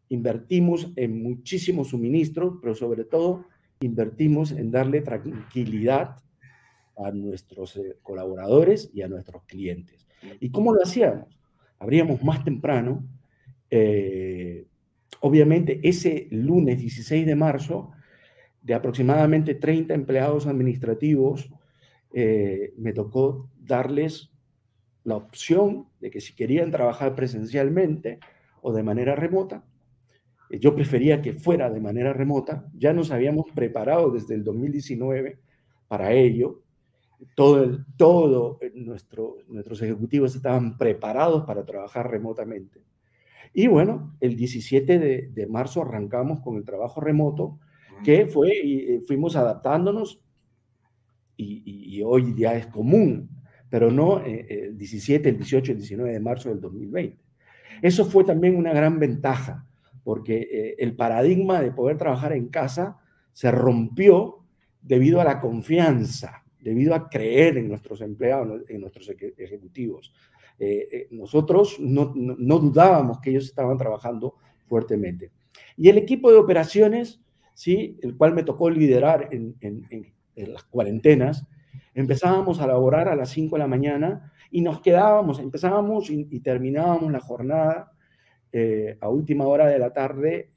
[0.09, 3.45] invertimos en muchísimos suministros, pero sobre todo
[3.81, 6.17] invertimos en darle tranquilidad
[6.97, 10.07] a nuestros eh, colaboradores y a nuestros clientes.
[10.39, 11.39] ¿Y cómo lo hacíamos?
[11.79, 13.03] Abríamos más temprano,
[13.69, 14.67] eh,
[15.19, 17.91] obviamente, ese lunes 16 de marzo,
[18.61, 21.49] de aproximadamente 30 empleados administrativos,
[22.13, 24.31] eh, me tocó darles
[25.03, 28.19] la opción de que si querían trabajar presencialmente
[28.61, 29.65] o de manera remota,
[30.49, 35.39] yo prefería que fuera de manera remota, ya nos habíamos preparado desde el 2019
[35.87, 36.61] para ello,
[37.35, 42.81] todo, el, todo nuestro, nuestros ejecutivos estaban preparados para trabajar remotamente.
[43.53, 47.59] Y bueno, el 17 de, marzo arrancamos con el trabajo remoto,
[48.03, 50.19] que fue, y, eh, fuimos adaptándonos
[51.37, 53.29] y, hoy ya es común,
[53.69, 57.17] pero no eh, el 17, el 18, el 19 de marzo del 2020.
[57.81, 59.67] Eso fue también una gran ventaja,
[60.03, 62.99] porque eh, el paradigma de poder trabajar en casa
[63.31, 64.43] se rompió
[64.81, 70.13] debido a la confianza, debido a creer en nuestros empleados, en nuestros ejecutivos.
[70.59, 74.35] Eh, eh, nosotros no, dudábamos que ellos estaban trabajando
[74.67, 75.31] fuertemente.
[75.77, 77.21] Y el equipo de operaciones,
[77.53, 77.97] ¿sí?
[78.01, 79.55] el cual me tocó liderar en,
[80.35, 81.45] las cuarentenas,
[81.93, 87.11] empezábamos a laborar a las 5 de la mañana y nos quedábamos, empezábamos y, terminábamos
[87.11, 87.92] la jornada
[88.53, 90.51] eh, a última hora de la tarde,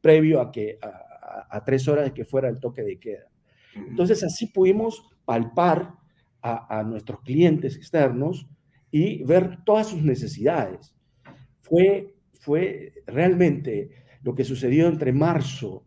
[0.00, 3.28] previo a, que, a, tres horas de que fuera el toque de queda.
[3.76, 5.94] Entonces así pudimos palpar
[6.40, 8.48] a, a nuestros clientes externos
[8.90, 10.94] y ver todas sus necesidades.
[11.60, 13.90] Fue, fue realmente
[14.22, 15.84] lo que sucedió entre marzo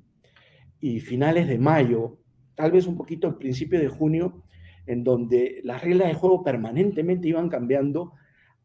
[0.79, 2.17] y finales de mayo,
[2.55, 4.43] tal vez un poquito al principio de junio,
[4.85, 8.13] en donde las reglas de juego permanentemente iban cambiando,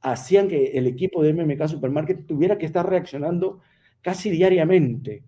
[0.02, 3.60] hacían que el equipo de MMK Supermarket tuviera que estar reaccionando
[4.00, 5.22] casi diariamente.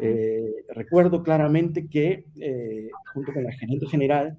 [0.00, 4.36] Eh, recuerdo claramente que, eh, junto con la gerente general,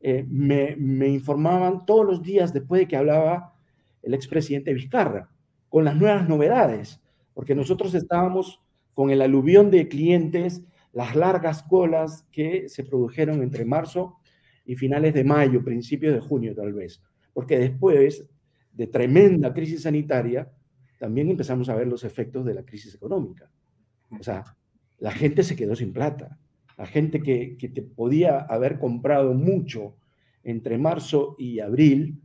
[0.00, 3.54] eh, me, me, informaban todos los días después de que hablaba
[4.02, 5.30] el expresidente Vizcarra,
[5.68, 7.00] con las nuevas novedades,
[7.34, 8.62] porque nosotros estábamos
[8.94, 14.16] con el aluvión de clientes, las largas colas que se produjeron entre marzo
[14.64, 17.02] y finales de mayo, principios de junio tal vez,
[17.34, 18.26] porque después
[18.76, 20.50] de tremenda crisis sanitaria,
[20.98, 23.50] también empezamos a ver los efectos de la crisis económica.
[24.18, 24.44] O sea,
[24.98, 26.38] la gente se quedó sin plata.
[26.76, 29.96] La gente que, te podía haber comprado mucho
[30.44, 32.20] entre marzo y abril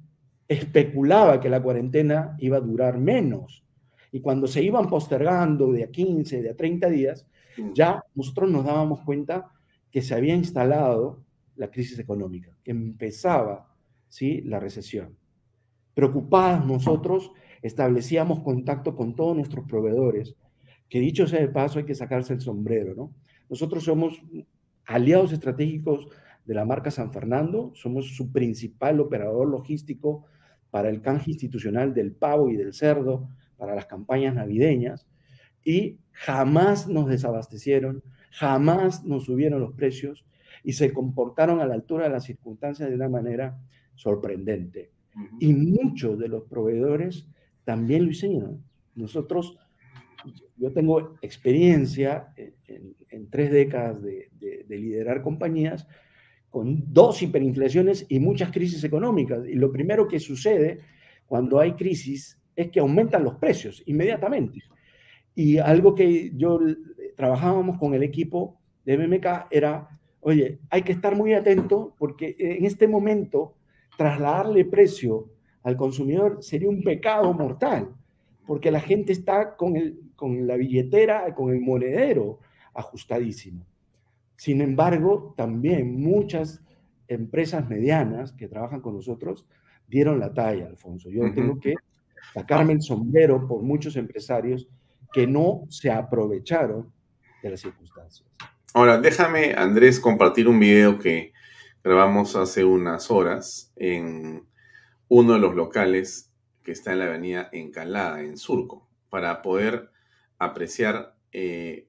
[0.48, 3.64] especulaba que la cuarentena iba a durar menos.
[4.12, 7.26] Y cuando se iban postergando de a 15, de a 30 días,
[7.74, 9.50] ya nosotros nos dábamos cuenta
[9.90, 11.24] que se había instalado
[11.56, 13.74] la crisis económica, que empezaba
[14.10, 14.42] ¿sí?
[14.42, 15.16] la recesión.
[15.94, 20.36] Preocupados nosotros establecíamos contacto con todos nuestros proveedores
[20.92, 23.14] que dicho sea de paso, hay que sacarse el sombrero, ¿no?
[23.50, 24.22] Nosotros somos
[24.86, 26.10] aliados estratégicos
[26.44, 30.26] de la marca San Fernando, somos su principal operador logístico
[30.70, 35.08] para el canje institucional del pavo y del cerdo, para las campañas navideñas,
[35.64, 40.26] y jamás nos desabastecieron, jamás nos subieron los precios
[40.62, 43.58] y se comportaron a la altura de las circunstancias de una manera
[43.96, 44.92] sorprendente.
[45.39, 47.28] Y muchos de los proveedores
[47.63, 48.63] también lo hicieron.
[48.95, 49.58] Nosotros
[50.58, 54.30] yo tengo experiencia en, tres décadas de,
[54.69, 55.88] liderar compañías
[56.50, 59.47] con dos hiperinflaciones y muchas crisis económicas.
[59.47, 60.80] Y lo primero que sucede
[61.26, 64.60] cuando hay crisis es que aumentan los precios inmediatamente.
[65.34, 66.60] Y algo que yo
[67.15, 72.65] trabajábamos con el equipo de MMK era, oye, hay que estar muy atento porque en
[72.65, 73.56] este momento
[73.98, 75.30] trasladarle precio
[75.64, 77.90] al consumidor sería un pecado mortal
[78.46, 82.40] porque la gente está con, el, con la billetera, con el monedero
[82.74, 83.66] ajustadísimo.
[84.36, 86.64] Sin embargo, también muchas
[87.08, 89.46] empresas medianas que trabajan con nosotros
[89.88, 91.10] dieron la talla, Alfonso.
[91.10, 91.76] Yo tengo que
[92.34, 94.68] sacarme el sombrero por muchos empresarios
[95.14, 96.92] que no se aprovecharon
[97.44, 98.28] de las circunstancias.
[98.74, 101.34] Ahora, déjame, Andrés, compartir un video que
[101.84, 104.48] grabamos hace unas horas en
[105.08, 106.32] uno de los locales
[106.63, 109.91] que está en la avenida Encalada, en Surco, para poder
[110.38, 111.88] apreciar eh,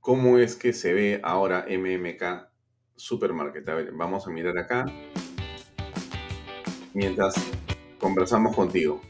[0.00, 2.48] cómo es que se ve ahora MMK
[2.96, 3.68] Supermarket.
[3.68, 4.86] A ver, vamos a mirar acá
[6.94, 7.34] mientras
[8.00, 9.00] conversamos contigo.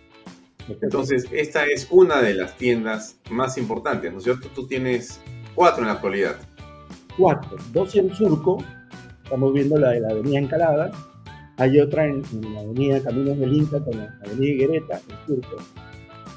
[0.83, 4.48] Entonces, esta es una de las tiendas más importantes, ¿no es cierto?
[4.48, 5.20] Tú tienes
[5.54, 6.37] cuatro en la actualidad.
[7.16, 8.59] Cuatro, dos en Surco,
[9.29, 10.91] estamos viendo la de la avenida Encalada,
[11.59, 12.23] hay otra en,
[12.55, 15.57] la avenida Caminos del Inca, con la avenida Higuereta, en Turco.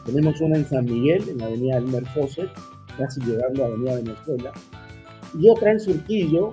[0.05, 2.49] Tenemos una en San Miguel, en la avenida Elmer Fosset,
[2.97, 4.51] casi llegando a la avenida Venezuela.
[5.39, 6.51] Y otra en Surquillo,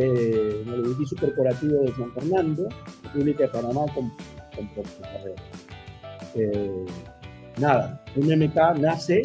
[0.00, 2.68] eh, en el edificio corporativo de San Fernando,
[3.04, 4.10] República de Panamá, con,
[4.56, 4.68] con
[6.34, 6.84] eh,
[7.58, 9.22] nada, un MK nace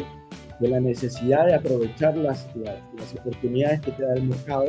[0.60, 4.66] de la necesidad de aprovechar las, las, las, oportunidades que te da el mercado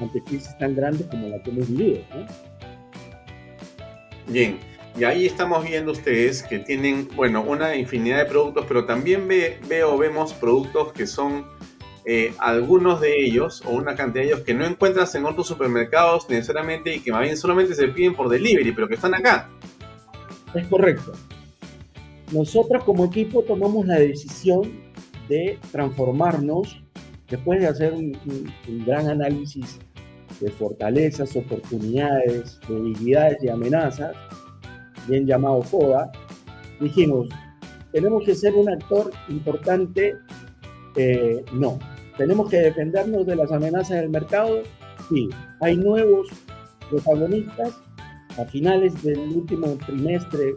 [0.00, 2.00] ante crisis tan grandes como la que hemos vivido.
[2.14, 2.26] ¿no?
[4.32, 4.58] Bien,
[4.98, 9.98] y ahí estamos viendo ustedes que tienen, bueno, una infinidad de productos, pero también veo,
[9.98, 11.46] vemos productos que son
[12.04, 16.28] eh, algunos de ellos, o una cantidad de ellos, que no encuentras en otros supermercados
[16.28, 19.50] necesariamente y que más bien solamente se piden por delivery, pero que están acá.
[20.54, 21.12] Es correcto.
[22.30, 24.80] Nosotros como equipo tomamos la decisión
[25.28, 26.83] de transformarnos
[27.28, 28.12] después de hacer un
[28.86, 29.78] gran análisis
[30.40, 34.16] de fortalezas, oportunidades, debilidades y amenazas,
[35.08, 36.10] bien llamado FODA,
[36.80, 37.28] dijimos,
[37.92, 40.14] tenemos que ser un actor importante,
[40.96, 41.78] eh, no.
[42.16, 44.62] Tenemos que defendernos de las amenazas del mercado,
[45.08, 45.28] sí.
[45.60, 46.28] Hay nuevos
[46.90, 47.72] protagonistas.
[48.36, 50.56] A finales del último trimestre,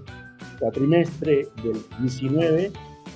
[0.60, 2.72] cuatrimestre del 19,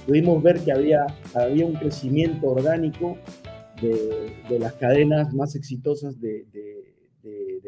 [0.05, 3.17] pudimos ver que había, había un crecimiento orgánico
[3.81, 6.45] de, las cadenas más exitosas de,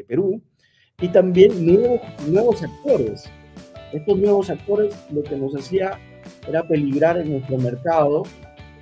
[0.07, 0.41] Perú
[0.99, 3.23] y también nuevos, nuevos actores.
[3.93, 5.97] Estos nuevos actores lo que nos hacía
[6.47, 8.23] era peligrar en nuestro mercado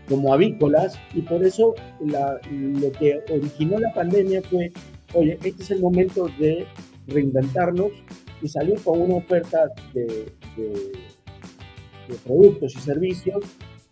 [0.10, 4.72] como avícolas y por eso lo que originó la pandemia fue,
[5.14, 6.66] oye, este es el momento de
[7.08, 7.92] reinventarnos
[8.42, 10.26] y salir con una oferta de,
[12.08, 13.46] de productos y servicios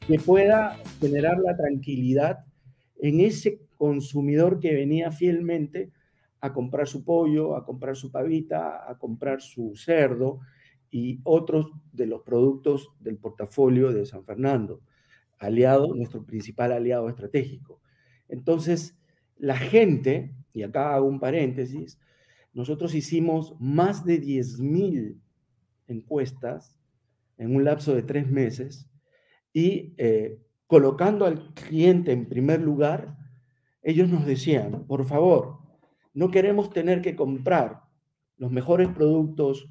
[0.08, 2.40] que pueda generar la tranquilidad
[3.00, 5.92] en ese consumidor que venía fielmente
[6.42, 10.40] a comprar su pollo, a comprar su pavita, a comprar su cerdo
[10.92, 14.82] y otros de los productos del portafolio de San Fernando,
[15.38, 17.82] aliado, nuestro principal aliado estratégico.
[18.28, 18.98] Entonces,
[19.38, 22.00] la gente, y acá hago un paréntesis,
[22.54, 25.20] nosotros hicimos más de 10.000
[25.88, 26.76] encuestas
[27.38, 28.90] en un lapso de tres meses
[29.54, 33.18] y eh, colocando al cliente en primer lugar,
[33.82, 35.58] ellos nos decían, por favor,
[36.14, 37.82] no queremos tener que comprar
[38.38, 39.68] los mejores productos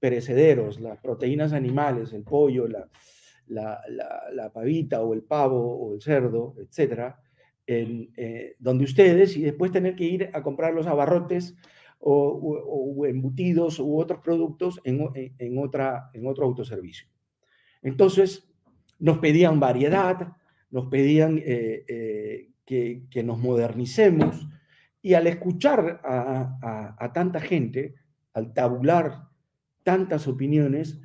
[0.00, 2.88] perecederos, las proteínas animales, el pollo, la,
[3.46, 7.20] la, pavita o el pavo o el cerdo, etcétera,
[7.68, 11.54] en, eh, donde ustedes y después tener que ir a comprar los abarrotes
[12.00, 17.06] o, embutidos u otros productos en, otro autoservicio.
[17.82, 18.50] Entonces,
[18.98, 20.36] nos pedían variedad,
[20.70, 22.48] nos pedían eh, eh,
[23.10, 24.48] que, nos modernicemos
[25.02, 27.94] y al escuchar a, a, tanta gente,
[28.32, 29.28] al tabular
[29.82, 31.00] tantas opiniones,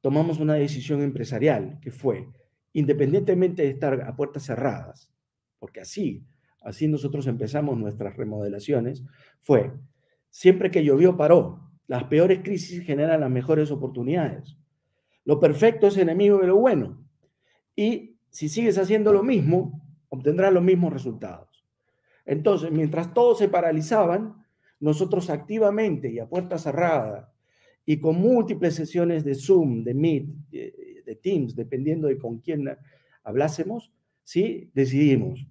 [0.00, 2.28] tomamos una decisión empresarial que fue,
[2.72, 5.12] independientemente de estar a puertas cerradas,
[5.58, 6.24] porque así,
[6.62, 9.04] así nosotros empezamos nuestras remodelaciones,
[9.40, 9.72] fue
[10.30, 11.70] Siempre que llovió paró.
[11.86, 14.56] Las peores crisis generan las mejores oportunidades.
[15.24, 17.04] Lo perfecto es enemigo de lo bueno.
[17.74, 21.64] Y si sigues haciendo lo mismo, obtendrás los mismos resultados.
[22.24, 24.44] Entonces, mientras todos se paralizaban,
[24.78, 27.32] nosotros activamente y a puerta cerrada
[27.84, 32.68] y con múltiples sesiones de Zoom, de Meet, de Teams, dependiendo de con quién
[33.24, 33.92] hablásemos,
[34.24, 34.70] ¿sí?
[34.74, 35.46] decidimos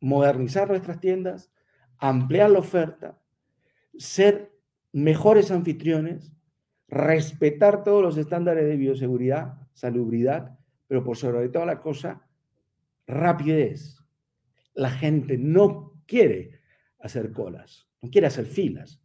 [0.00, 1.50] modernizar nuestras tiendas,
[1.98, 3.18] ampliar la oferta,
[3.96, 4.52] ser
[4.92, 6.32] mejores anfitriones,
[6.88, 12.26] respetar todos los estándares de bioseguridad, salubridad, pero por sobre toda la cosa,
[13.06, 13.98] rapidez.
[14.74, 16.60] La gente no quiere
[16.98, 19.00] hacer colas, no quiere hacer filas.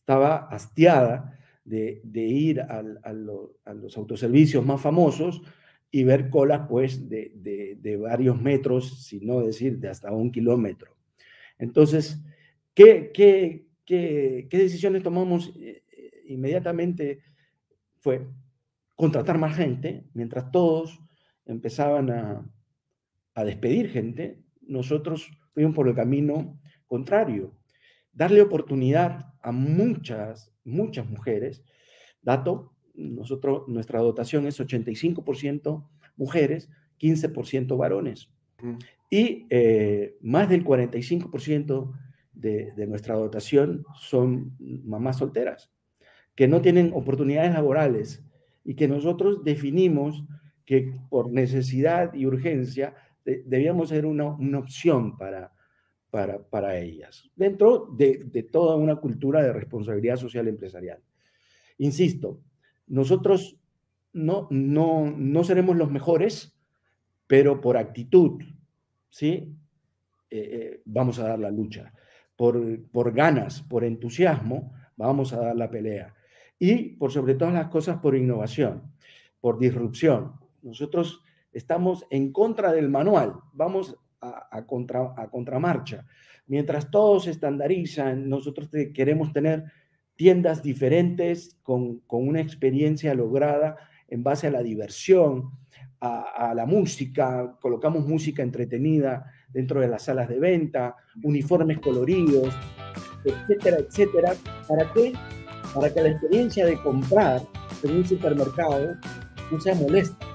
[0.00, 5.42] Estaba hastiada de, ir a, los autoservicios más famosos
[5.90, 7.32] y ver colas pues de,
[7.80, 10.94] de varios metros, si no decir de hasta un kilómetro.
[11.58, 12.22] Entonces,
[12.74, 17.20] ¿qué, qué, ¿qué, decisiones tomamos eh, eh, inmediatamente?
[18.00, 18.26] Fue
[18.94, 21.00] contratar más gente, mientras todos
[21.46, 22.50] empezaban a,
[23.44, 27.52] despedir gente, nosotros fuimos por el camino contrario,
[28.12, 31.64] darle oportunidad a muchas, muchas mujeres.
[32.22, 38.30] Dato, nosotros, nuestra dotación es 85% mujeres, 15% varones.
[39.10, 41.92] Y eh, más del 45%
[42.32, 45.70] de, nuestra dotación son mamás solteras,
[46.34, 48.24] que no tienen oportunidades laborales
[48.64, 50.24] y que nosotros definimos
[50.64, 55.52] que por necesidad y urgencia debíamos ser una, una opción para,
[56.10, 61.00] para, para, ellas, dentro de, de, toda una cultura de responsabilidad social empresarial.
[61.78, 62.40] Insisto,
[62.86, 63.58] nosotros
[64.12, 66.56] no, no, no seremos los mejores,
[67.26, 68.42] pero por actitud,
[69.08, 69.56] ¿sí?
[70.30, 71.92] Eh, eh, vamos a dar la lucha
[72.36, 76.14] por, ganas, por entusiasmo, vamos a dar la pelea.
[76.58, 78.82] Y por sobre todas las cosas, por innovación,
[79.40, 80.32] por disrupción.
[80.64, 81.22] Nosotros
[81.52, 86.06] estamos en contra del manual, vamos a, contra, a contramarcha.
[86.46, 89.64] Mientras todos estandarizan, nosotros queremos tener
[90.16, 93.76] tiendas diferentes con, con, una experiencia lograda
[94.08, 95.50] en base a la diversión,
[96.00, 102.54] a, a, la música, colocamos música entretenida dentro de las salas de venta, uniformes coloridos,
[103.24, 104.34] etcétera, etcétera.
[104.68, 105.12] ¿Para qué?
[105.74, 107.42] Para que la experiencia de comprar
[107.82, 108.94] en un supermercado
[109.50, 110.33] no sea molesta.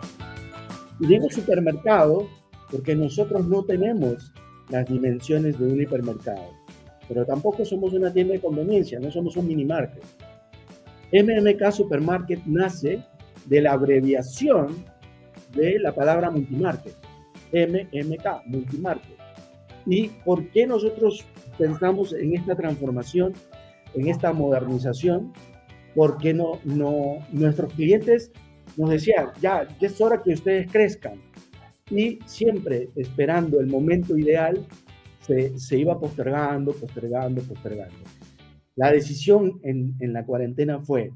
[1.00, 2.28] Y digo supermercado
[2.72, 4.32] porque nosotros no tenemos
[4.70, 6.54] las dimensiones de un hipermercado,
[7.08, 10.04] pero tampoco somos una tienda de conveniencia, no somos un mini market.
[11.12, 13.04] MMK Supermarket nace
[13.46, 14.86] de la abreviación
[15.56, 16.96] de la palabra multimarket.
[17.52, 19.18] MMK, Multimarket.
[19.88, 21.26] ¿Y por qué nosotros
[21.58, 23.34] pensamos en esta transformación,
[23.96, 25.34] en esta modernización?
[25.96, 28.32] Porque no, no, nuestros clientes
[28.80, 31.22] nos decían, ya, ya es hora que ustedes crezcan.
[31.92, 34.66] Y siempre esperando el momento ideal,
[35.22, 37.98] se, se iba postergando, postergando, postergando.
[38.76, 41.12] La decisión en, en la cuarentena fue,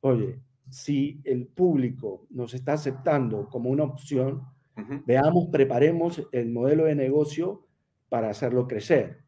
[0.00, 4.42] oye, si el público nos está aceptando como una opción,
[5.06, 7.66] Veamos, preparemos el modelo de negocio
[8.10, 9.22] para hacerlo crecer.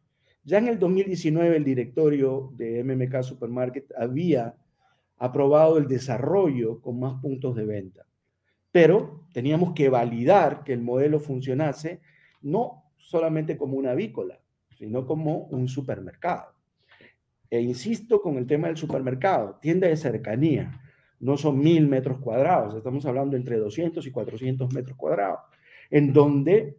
[0.44, 4.54] Ya en el 2019 el directorio de MMK Supermarket había
[5.18, 8.06] aprobado el desarrollo con más puntos de venta,
[8.70, 12.00] pero teníamos que validar que el modelo funcionase
[12.42, 14.40] no solamente como una avícola,
[14.76, 16.52] sino como un supermercado.
[17.50, 20.82] E insisto con el tema del supermercado, tienda de cercanía
[21.20, 25.40] no son mil metros cuadrados, estamos hablando entre 200 y 400 metros cuadrados,
[25.90, 26.76] en donde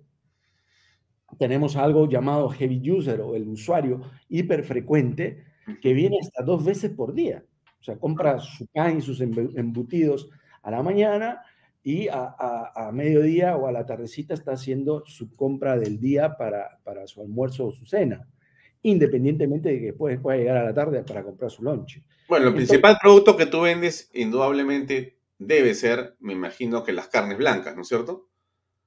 [1.38, 5.44] tenemos algo llamado heavy user o el usuario hiperfrecuente
[5.82, 7.44] que viene hasta dos veces por día.
[7.80, 10.30] O sea, compra su pan y sus embutidos
[10.64, 11.42] a la mañana
[11.84, 17.08] y a, mediodía o a la tardecita está haciendo su compra del día para, para
[17.08, 18.28] su almuerzo o su cena,
[18.82, 22.04] independientemente de que después pueda llegar a la tarde para comprar su lunch.
[22.28, 27.38] Bueno, el principal producto que tú vendes indudablemente debe ser, me imagino que las carnes
[27.38, 28.30] blancas, ¿no es cierto?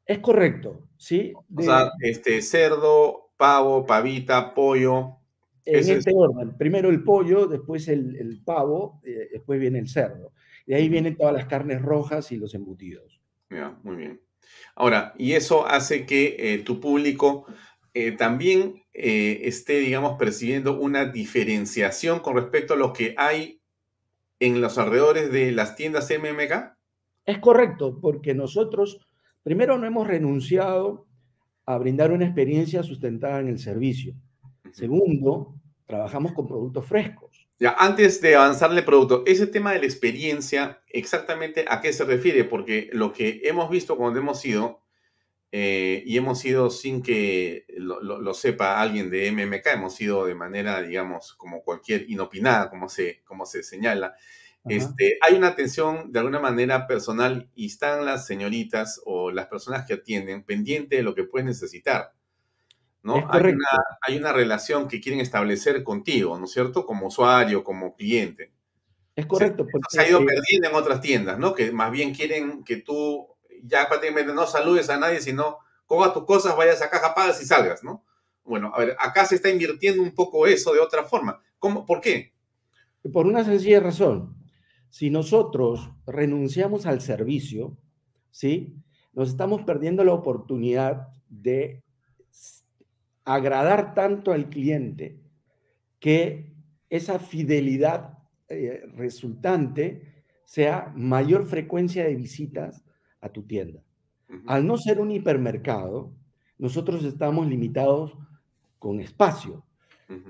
[0.04, 1.32] Es correcto, ¿sí?
[1.56, 5.16] O sea, este, cerdo, pavo, pavita, pollo.
[5.64, 10.32] En este orden, primero el pollo, después el, pavo, eh, después viene el cerdo.
[10.66, 13.20] Y ahí vienen todas las carnes rojas y los embutidos.
[13.50, 14.20] Ya, muy bien.
[14.74, 17.46] Ahora, y eso hace que eh, tu público
[17.94, 23.62] eh, también esté, digamos, percibiendo una diferenciación con respecto a lo que hay
[24.38, 26.76] en los alrededores de las tiendas MMK.
[27.24, 29.00] Es correcto, porque nosotros
[29.42, 31.06] Primero, no hemos renunciado
[31.66, 34.14] a brindar una experiencia sustentada en el servicio.
[34.72, 35.54] Segundo,
[35.86, 37.46] trabajamos con productos frescos.
[37.58, 42.04] Ya, antes de avanzarle el producto, ese tema de la experiencia, exactamente a qué se
[42.04, 44.82] refiere, porque lo que hemos visto cuando hemos ido,
[45.52, 50.80] eh, y hemos ido sin que lo, sepa alguien de MMK, hemos ido de manera,
[50.82, 54.16] digamos, como cualquier inopinada, como se, como se señala,
[54.64, 59.84] este, hay una atención de alguna manera personal y están las señoritas o las personas
[59.86, 62.12] que atienden pendiente de lo que puedes necesitar.
[63.02, 63.14] ¿No?
[63.30, 63.68] Hay una,
[64.06, 66.86] hay una, relación que quieren establecer contigo, ¿no es cierto?
[66.86, 68.52] Como usuario, como cliente.
[69.16, 69.66] Es correcto.
[69.88, 71.54] Se, ha ido perdiendo en otras tiendas, ¿no?
[71.54, 73.28] Que más bien quieren que tú
[73.62, 77.44] ya prácticamente no saludes a nadie, sino coja tus cosas, vayas a caja, pagas y
[77.44, 78.04] salgas, ¿no?
[78.44, 81.40] Bueno, a ver, acá se está invirtiendo un poco eso de otra forma.
[81.58, 82.32] ¿Cómo, ¿Por qué?
[83.12, 84.42] Por una sencilla razón
[84.92, 87.78] si nosotros renunciamos al servicio,
[88.30, 88.76] ¿sí?
[89.14, 91.82] Nos estamos perdiendo la oportunidad de
[93.24, 95.20] agradar tanto al cliente
[96.00, 96.52] que
[96.90, 98.18] esa fidelidad
[98.48, 102.84] eh, resultante sea mayor frecuencia de visitas
[103.20, 103.82] a tu tienda.
[104.46, 106.12] Al no ser un hipermercado,
[106.58, 108.16] nosotros estamos limitados
[108.78, 109.64] con espacio.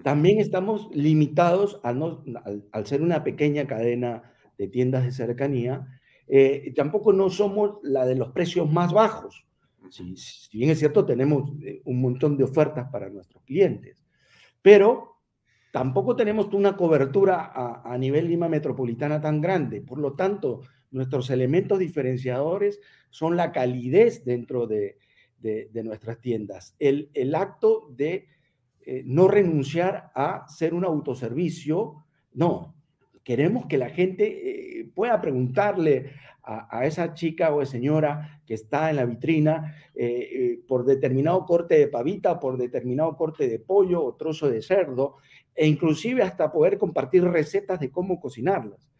[0.04, 4.22] También estamos limitados al, ser una pequeña cadena
[4.58, 9.44] de tiendas de cercanía, eh, tampoco no somos la de los precios más bajos.
[9.92, 14.02] Si, bien es cierto, tenemos eh, un montón de ofertas para nuestros clientes,
[14.62, 15.18] pero
[15.70, 17.52] tampoco tenemos una cobertura
[17.84, 19.82] a, nivel Lima Metropolitana tan grande.
[19.82, 22.80] Por lo tanto, nuestros elementos diferenciadores
[23.10, 24.98] son la calidez dentro de,
[25.84, 28.28] nuestras tiendas, el, acto de
[28.84, 32.81] eh, no renunciar a ser un autoservicio, no,
[33.24, 36.12] queremos que la gente eh, pueda preguntarle
[36.44, 41.78] a, esa chica o señora que está en la vitrina eh, eh, por determinado corte
[41.78, 45.18] de pavita, por determinado corte de pollo o trozo de cerdo,
[45.54, 48.90] e inclusive hasta poder compartir recetas de cómo cocinarlas.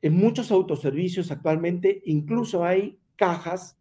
[0.00, 3.76] En muchos autoservicios actualmente incluso hay cajas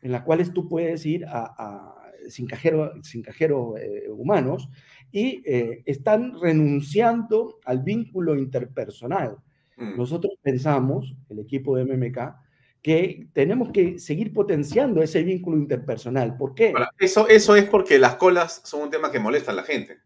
[0.00, 1.95] en las cuales tú puedes ir a,
[2.28, 3.74] sin cajero, sin cajero
[4.10, 4.68] humanos
[5.12, 9.36] y eh, están renunciando al vínculo interpersonal.
[9.76, 9.96] Mm.
[9.96, 12.18] Nosotros pensamos, el equipo de MMK,
[12.82, 16.36] que tenemos que seguir potenciando ese vínculo interpersonal.
[16.36, 16.72] ¿Por qué?
[16.98, 19.98] eso, eso es porque las colas son un tema que molesta a la gente.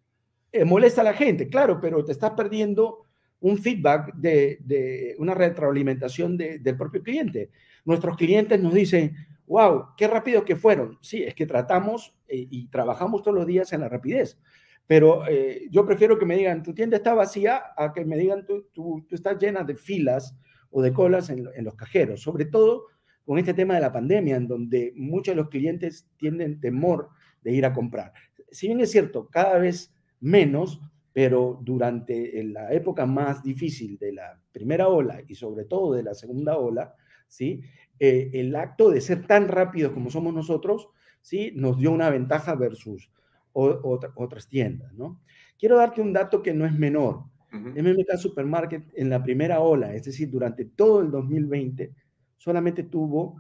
[0.52, 3.06] Eh, molesta a la gente, claro, pero te estás perdiendo
[3.40, 7.50] un feedback de, una retroalimentación del propio cliente.
[7.84, 9.16] Nuestros clientes nos dicen,
[9.51, 10.96] wow, qué rápido que fueron.
[11.03, 14.38] Sí, es que tratamos eh, y trabajamos todos los días en la rapidez.
[14.86, 18.46] Pero eh, yo prefiero que me digan, tu tienda está vacía, a que me digan,
[18.46, 20.36] tú, tú, estás llena de filas
[20.70, 22.86] o de colas en, los cajeros, sobre todo
[23.24, 27.09] con este tema de la pandemia, en donde muchos de los clientes tienen temor
[27.42, 28.12] de ir a comprar.
[28.53, 30.80] Si bien es cierto, cada vez menos,
[31.12, 36.14] pero durante la época más difícil de la primera ola y sobre todo de la
[36.14, 36.94] segunda ola,
[37.26, 37.62] ¿sí?
[38.03, 40.88] Eh, el acto de ser tan rápido como somos nosotros,
[41.20, 41.53] ¿sí?
[41.55, 43.11] nos dio una ventaja versus
[43.53, 45.20] o, otras tiendas, ¿no?
[45.59, 47.24] Quiero darte un dato que no es menor.
[47.53, 51.92] MMK Supermarket en la primera ola, es decir, durante todo el 2020,
[52.36, 53.36] solamente tuvo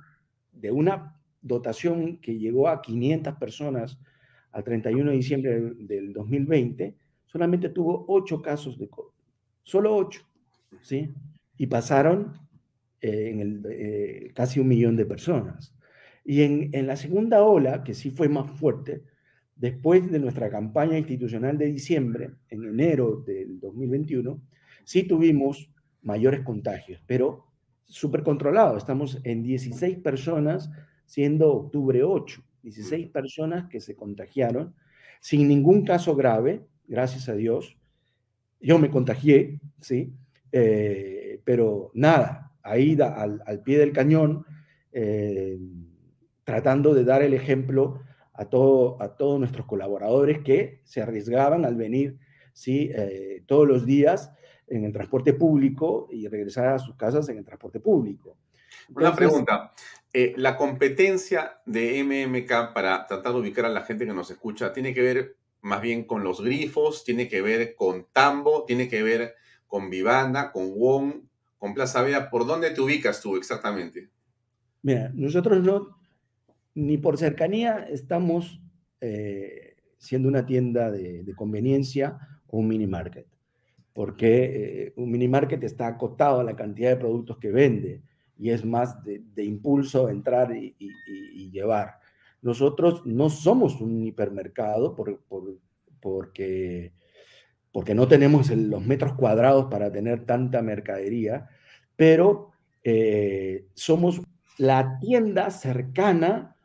[0.52, 3.98] de una dotación que llegó a 500 personas
[4.50, 9.12] al 31 de diciembre del, 2020, solamente tuvo 8 casos de COVID.
[9.62, 10.20] Solo 8,
[10.82, 11.14] ¿sí?
[11.56, 12.32] Y pasaron
[13.00, 15.74] eh, en el, eh, casi un millón de personas.
[16.24, 19.02] Y en, en, la segunda ola, que sí fue más fuerte,
[19.56, 24.40] después de nuestra campaña institucional de diciembre, en enero del 2021,
[24.84, 25.70] sí tuvimos
[26.02, 27.46] mayores contagios, pero
[27.84, 28.76] súper controlado.
[28.76, 30.70] Estamos en 16 personas,
[31.06, 34.74] siendo octubre 8, 16 personas que se contagiaron
[35.20, 37.76] sin ningún caso grave, gracias a Dios.
[38.60, 40.12] Yo me contagié, ¿sí?
[40.50, 44.44] Eh, pero nada, ahí al, al, pie del cañón,
[44.92, 45.58] eh,
[46.44, 48.02] tratando de dar el ejemplo
[48.32, 52.18] a, todo, a todos nuestros colaboradores que se arriesgaban al venir
[52.52, 52.90] ¿sí?
[52.94, 54.32] Eh, todos los días
[54.66, 58.36] en el transporte público y regresar a sus casas en el transporte público.
[58.94, 59.72] Una pregunta.
[60.12, 64.94] la competencia de MMK para tratar de ubicar a la gente que nos escucha tiene
[64.94, 69.34] que ver más bien con los grifos, tiene que ver con Tambo, tiene que ver
[69.66, 71.22] con Vivanda, con Wong,
[71.60, 72.30] con Plaza Vea.
[72.30, 74.08] ¿Por dónde te ubicas tú exactamente?
[74.82, 75.98] Mira, nosotros no,
[76.74, 78.60] ni por cercanía estamos
[79.00, 83.26] eh, siendo una tienda de, conveniencia o un mini market,
[83.92, 88.02] porque eh, un mini market está acotado a la cantidad de productos que vende
[88.38, 90.74] y es más de, impulso entrar y,
[91.50, 91.98] llevar.
[92.40, 94.96] Nosotros no somos un hipermercado
[96.00, 96.94] porque
[97.72, 101.48] porque no tenemos los metros cuadrados para tener tanta mercadería,
[101.96, 102.50] pero
[102.82, 104.20] eh, somos
[104.58, 106.56] la tienda cercana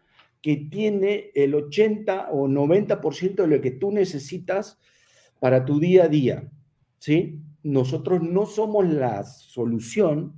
[0.42, 4.80] que tiene el 80 o 90% de lo que tú necesitas
[5.40, 6.50] para tu día a día,
[7.00, 7.40] ¿sí?
[7.64, 10.34] Nosotros no somos la solución,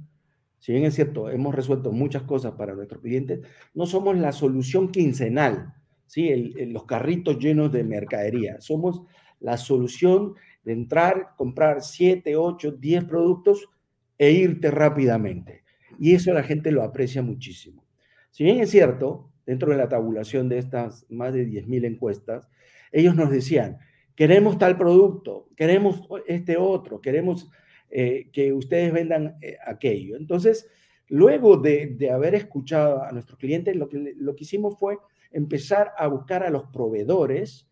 [0.59, 3.41] si bien es cierto, hemos resuelto muchas cosas para nuestros clientes,
[3.73, 5.73] no somos la solución quincenal,
[6.05, 6.53] ¿sí?
[6.67, 9.01] los carritos llenos de mercadería, somos
[9.39, 10.35] la solución
[10.67, 13.69] de entrar, comprar 7, 8, 10 productos
[14.17, 15.63] e irte rápidamente.
[15.97, 17.85] Y eso la gente lo aprecia muchísimo.
[18.31, 22.49] Si bien es cierto, dentro de la tabulación de estas más de 10.000 encuestas,
[22.91, 23.77] ellos nos decían,
[24.13, 27.49] queremos tal producto, queremos este otro, queremos
[27.89, 30.17] eh, que ustedes vendan eh, aquello.
[30.17, 30.67] Entonces,
[31.07, 34.97] luego de, haber escuchado a nuestros clientes, lo que, lo que hicimos fue
[35.31, 37.69] empezar a buscar a los proveedores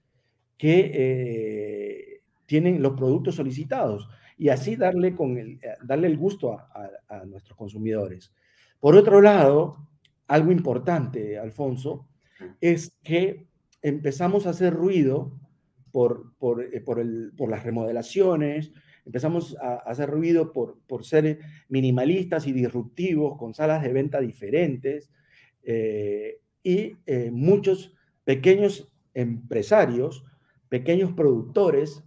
[0.58, 2.15] que eh,
[2.46, 7.58] tienen los productos solicitados y así darle, con el, eh, darle el gusto a, nuestros
[7.58, 8.34] consumidores.
[8.80, 9.88] Por otro lado,
[10.28, 12.08] algo importante, Alfonso,
[12.60, 13.48] es que
[13.82, 15.40] empezamos a hacer ruido
[15.92, 18.74] por, por, eh, por, las remodelaciones,
[19.06, 21.40] empezamos a, hacer ruido por, por, ser
[21.70, 25.10] minimalistas y disruptivos, con salas de venta diferentes,
[25.64, 26.98] eh, y
[27.32, 27.94] muchos
[28.24, 30.26] pequeños empresarios,
[30.68, 32.04] pequeños productores,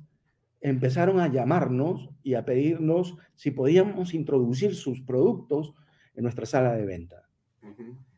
[0.60, 5.74] empezaron a llamarnos y a pedirnos si podíamos introducir sus productos
[6.14, 7.28] en nuestra sala de venta.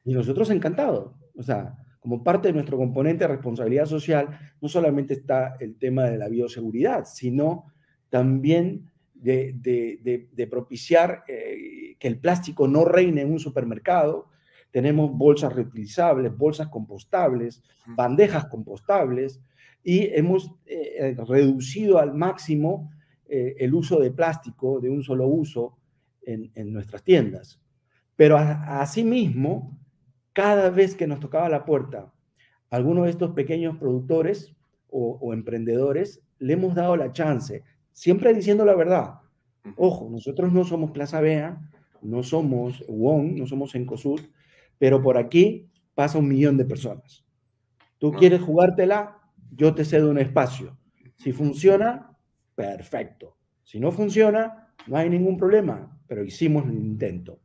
[0.05, 1.13] Y nosotros encantados.
[1.37, 6.05] O sea, como parte de nuestro componente de responsabilidad social, no solamente está el tema
[6.05, 7.67] de la bioseguridad, sino
[8.09, 14.31] también de, propiciar eh, que el plástico no reine en un supermercado.
[14.71, 19.41] Tenemos bolsas reutilizables, bolsas compostables, bandejas compostables,
[19.83, 22.91] y hemos eh, eh, reducido al máximo
[23.27, 25.77] eh, el uso de plástico de un solo uso
[26.23, 27.61] en, nuestras tiendas.
[28.15, 29.79] Pero asimismo,
[30.33, 32.13] cada vez que nos tocaba la puerta
[32.69, 34.55] alguno de estos pequeños productores
[34.91, 39.15] o, emprendedores, le hemos dado la chance, siempre diciendo la verdad.
[39.77, 41.61] Ojo, nosotros no somos Plaza Vea,
[42.03, 44.21] no somos WON, no somos Encosud,
[44.79, 47.25] pero por aquí pasa un millón de personas.
[47.99, 49.20] Tú quieres jugártela,
[49.51, 50.77] yo te cedo un espacio.
[51.17, 52.17] Si funciona,
[52.55, 53.37] perfecto.
[53.63, 57.41] Si no funciona, no hay ningún problema, pero hicimos el intento.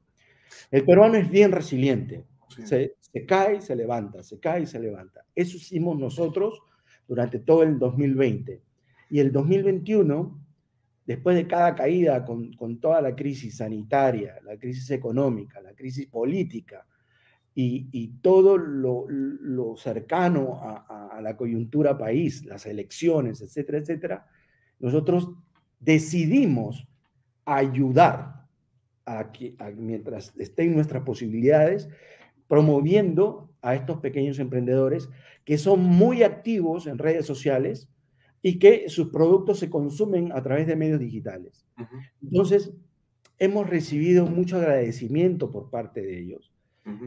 [0.72, 2.26] El peruano es bien resiliente.
[2.64, 2.96] Se,
[3.28, 5.26] cae y se levanta, se cae y se levanta.
[5.36, 6.62] Eso hicimos nosotros
[7.08, 8.62] durante todo el 2020.
[9.10, 10.42] Y el 2021,
[11.06, 16.08] después de cada caída, con, con toda la crisis sanitaria, la crisis económica, la crisis
[16.08, 16.86] política,
[17.58, 24.28] y, todo lo, cercano a, la coyuntura país, las elecciones, etcétera, etcétera,
[24.80, 25.32] nosotros
[25.80, 26.86] decidimos
[27.46, 28.46] ayudar
[29.06, 31.88] a que, mientras estén nuestras posibilidades,
[32.48, 35.10] promoviendo a estos pequeños emprendedores
[35.46, 37.88] que son muy activos en redes sociales
[38.42, 41.66] y que sus productos se consumen a través de medios digitales.
[42.22, 42.74] Entonces,
[43.40, 46.55] hemos recibido mucho agradecimiento por parte de ellos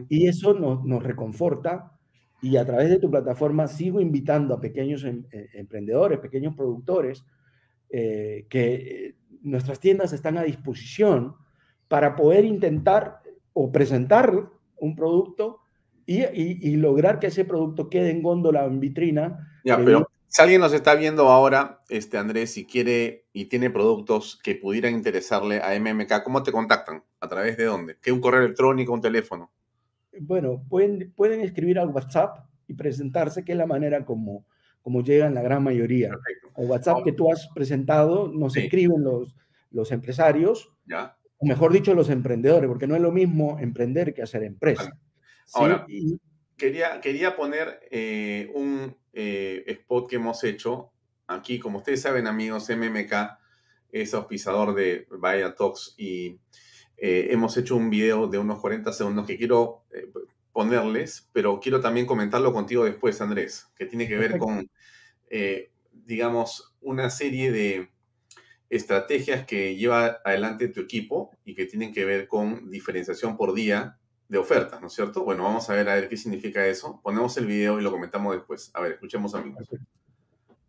[0.09, 1.93] y eso nos, nos, reconforta
[2.41, 7.25] y a través de tu plataforma sigo invitando a pequeños em, eh, emprendedores, pequeños productores,
[7.89, 11.35] eh, que eh, nuestras tiendas están a disposición
[11.87, 13.21] para poder intentar
[13.53, 15.59] o presentar un producto
[16.05, 19.47] y, y, lograr que ese producto quede en góndola en vitrina.
[19.63, 24.39] Ya, pero si alguien nos está viendo ahora, este Andrés, si quiere y tiene productos
[24.41, 27.03] que pudieran interesarle a MMK, ¿cómo te contactan?
[27.19, 27.97] ¿A través de dónde?
[28.01, 29.51] ¿Qué un correo electrónico, un teléfono?
[30.19, 34.45] Bueno, pueden, pueden escribir al WhatsApp y presentarse, que es la manera como,
[34.81, 36.11] como llegan la gran mayoría.
[36.57, 39.35] El WhatsApp que tú has presentado nos escriben los,
[39.71, 41.15] los empresarios, ¿Ya?
[41.37, 44.91] o mejor dicho, los emprendedores, porque no es lo mismo emprender que hacer empresa.
[45.53, 45.85] Ahora,
[46.57, 50.91] quería, quería poner eh, un eh, spot que hemos hecho
[51.27, 53.13] aquí, como ustedes saben, amigos, MMK
[53.91, 56.39] es auspiciador de Vaya Talks y
[57.01, 59.83] eh, hemos hecho un video de unos 40 segundos que quiero
[60.51, 64.69] ponerles, pero quiero también comentarlo contigo después, Andrés, que tiene que ver con,
[66.05, 67.89] digamos, una serie de
[68.69, 73.97] estrategias que lleva adelante tu equipo y que tienen que ver con diferenciación por día
[74.27, 75.23] de ofertas, ¿no es cierto?
[75.23, 77.01] Bueno, vamos a ver a ver qué significa eso.
[77.03, 78.69] Ponemos el video y lo comentamos después.
[78.75, 79.67] A ver, escuchemos amigos.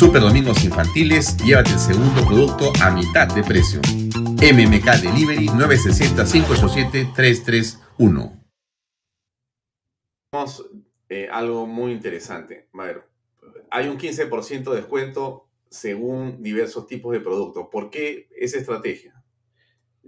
[0.00, 3.82] Super domingos infantiles, llévate el segundo producto a mitad de precio.
[4.40, 8.42] MMK Delivery 960-587-331.
[10.30, 10.70] Tenemos
[11.10, 12.70] eh, algo muy interesante.
[12.72, 13.02] A ver,
[13.70, 17.66] hay un 15% de descuento según diversos tipos de productos.
[17.70, 19.22] ¿Por qué esa estrategia?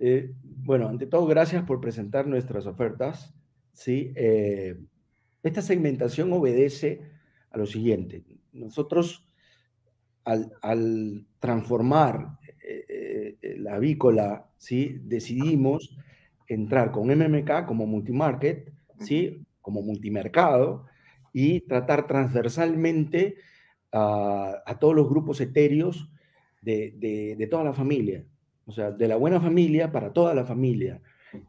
[0.00, 3.34] Eh, bueno, ante todo, gracias por presentar nuestras ofertas.
[3.74, 4.14] ¿sí?
[4.16, 4.74] Eh,
[5.42, 7.02] esta segmentación obedece
[7.50, 8.24] a lo siguiente.
[8.52, 9.28] Nosotros,
[10.24, 15.00] al, transformar eh, la avícola, ¿sí?
[15.02, 15.96] decidimos
[16.46, 19.44] entrar con MMK como multimarket, ¿sí?
[19.60, 20.86] como multimercado,
[21.32, 23.36] y tratar transversalmente
[23.92, 26.10] a, todos los grupos etéreos
[26.62, 28.24] de toda la familia
[28.66, 31.00] o sea, de la buena familia para toda la familia,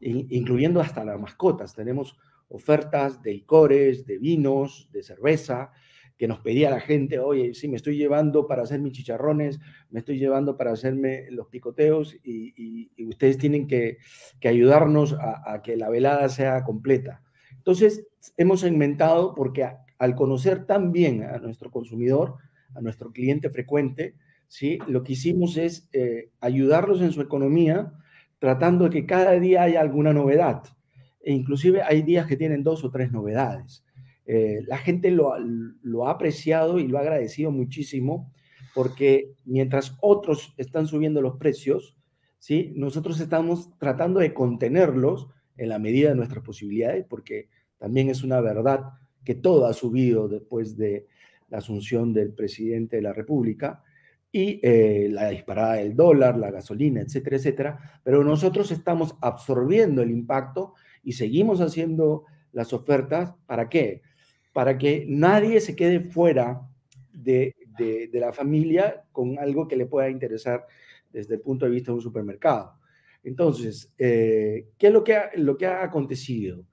[0.02, 1.74] incluyendo hasta las mascotas.
[1.74, 2.18] Tenemos
[2.50, 5.72] ofertas de licores, de vinos, de cerveza,
[6.18, 9.60] que nos pedía la gente, oye, sí, me estoy llevando para hacer mis chicharrones,
[9.90, 13.98] me estoy llevando para hacerme los picoteos y, ustedes tienen que,
[14.44, 17.22] ayudarnos a, que la velada sea completa.
[17.58, 18.08] Entonces,
[18.38, 22.36] hemos segmentado porque al conocer tan bien a nuestro consumidor,
[22.76, 24.16] a nuestro cliente frecuente,
[24.48, 24.80] ¿sí?
[24.88, 27.94] Lo que hicimos es eh, ayudarlos en su economía,
[28.40, 30.64] tratando de que cada día haya alguna novedad.
[31.22, 33.86] E inclusive hay días que tienen dos o tres novedades.
[34.26, 38.32] Eh, la gente lo, ha apreciado y lo ha agradecido muchísimo
[38.74, 41.98] porque mientras otros están subiendo los precios,
[42.40, 42.74] ¿sí?
[42.76, 48.42] nosotros estamos tratando de contenerlos en la medida de nuestras posibilidades, porque también es una
[48.42, 48.94] verdad
[49.24, 51.06] que todo ha subido después de
[51.50, 53.84] la asunción del presidente de la República
[54.32, 58.02] y eh, la disparada del dólar, la gasolina, etcétera, etcétera.
[58.04, 63.36] Pero nosotros estamos absorbiendo el impacto y seguimos haciendo las ofertas.
[63.46, 64.02] ¿Para qué?
[64.54, 66.62] Para que nadie se quede fuera
[67.12, 67.56] de,
[68.14, 70.66] la familia con algo que le pueda interesar
[71.12, 72.78] desde el punto de vista de un supermercado.
[73.24, 76.66] Entonces, eh, ¿qué es lo que ha, lo que ha acontecido?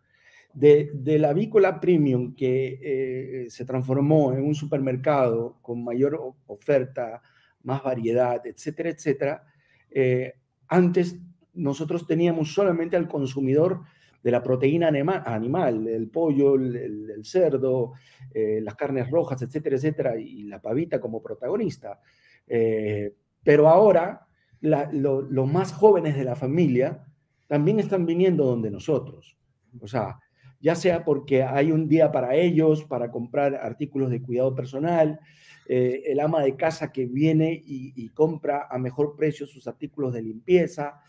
[0.53, 7.23] De, la avícola premium que eh, se transformó en un supermercado con mayor oferta,
[7.63, 9.45] más variedad, etcétera, etcétera.
[9.91, 10.35] Eh,
[10.69, 11.17] antes
[11.55, 13.83] nosotros teníamos solamente al consumidor
[14.23, 17.93] de la proteína animal, el pollo, el, cerdo,
[18.33, 22.01] eh, las carnes rojas, etcétera, etcétera, y la pavita como protagonista.
[22.47, 24.27] Eh, pero ahora
[24.61, 27.05] los más jóvenes de la familia
[27.47, 29.37] también están viniendo donde nosotros.
[29.81, 30.19] O sea,
[30.61, 35.19] ya sea porque hay un día para ellos, para comprar artículos de cuidado personal,
[35.67, 40.23] eh, el ama de casa que viene y, compra a mejor precio sus artículos de
[40.23, 41.01] limpieza,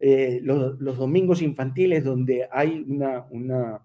[0.00, 3.80] eh, los, domingos infantiles donde hay una, una,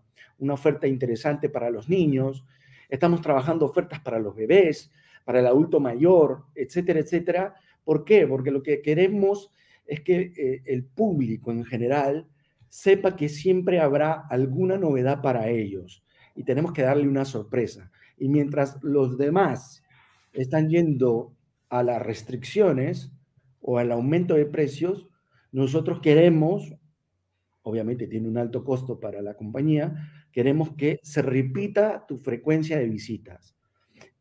[0.54, 2.46] oferta interesante para los niños,
[2.90, 4.92] estamos trabajando ofertas para los bebés,
[5.26, 7.54] para el adulto mayor, etcétera, etcétera.
[7.84, 8.26] ¿Por qué?
[8.26, 9.52] Porque lo que queremos
[9.86, 12.28] es que eh, el público en general
[12.70, 16.04] sepa que siempre habrá alguna novedad para ellos
[16.36, 17.92] y tenemos que darle una sorpresa.
[18.18, 19.84] Y mientras los demás
[20.34, 21.34] están yendo
[21.70, 23.12] a las restricciones
[23.62, 25.09] o al aumento de precios,
[25.52, 26.76] nosotros queremos,
[27.64, 32.88] obviamente tiene un alto costo para la compañía, queremos que se repita tu frecuencia de
[32.88, 33.56] visitas.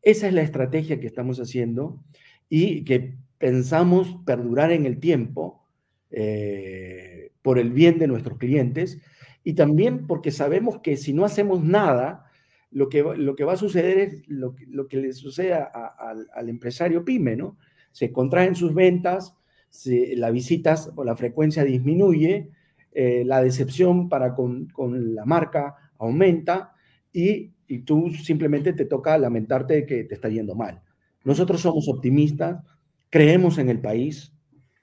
[0.01, 2.03] Esa es la estrategia que estamos haciendo
[2.47, 5.65] y que pensamos perdurar en el tiempo
[6.11, 8.99] eh, por el bien de nuestros clientes
[9.43, 12.25] y también porque sabemos que si no hacemos nada,
[12.71, 14.55] lo que, lo que va a suceder es lo,
[14.87, 17.57] que le sucede al empresario pyme, ¿no?
[17.91, 19.35] Se contraen sus ventas,
[19.69, 22.49] se, las visitas o la frecuencia disminuye,
[22.91, 26.73] eh, la decepción para con, con, la marca aumenta
[27.13, 30.81] y, y tú simplemente te toca lamentarte de que te está yendo mal.
[31.23, 32.63] Nosotros somos optimistas,
[33.09, 34.33] creemos en el país,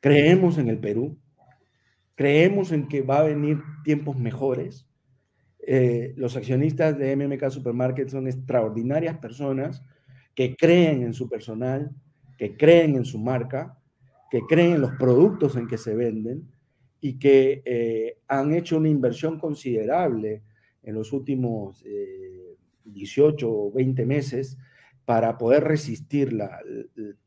[0.00, 1.18] creemos en el Perú,
[2.14, 4.88] creemos en que va a venir tiempos mejores.
[5.66, 9.82] Eh, los accionistas de MMK Supermarket son extraordinarias personas
[10.34, 11.90] que creen en su personal,
[12.38, 13.78] que creen en su marca,
[14.30, 16.50] que creen en los productos en que se venden
[17.00, 20.42] y que eh, han hecho una inversión considerable
[20.82, 21.84] en los últimos
[22.84, 24.56] 18 eh, o 20 meses
[25.04, 26.36] para poder resistir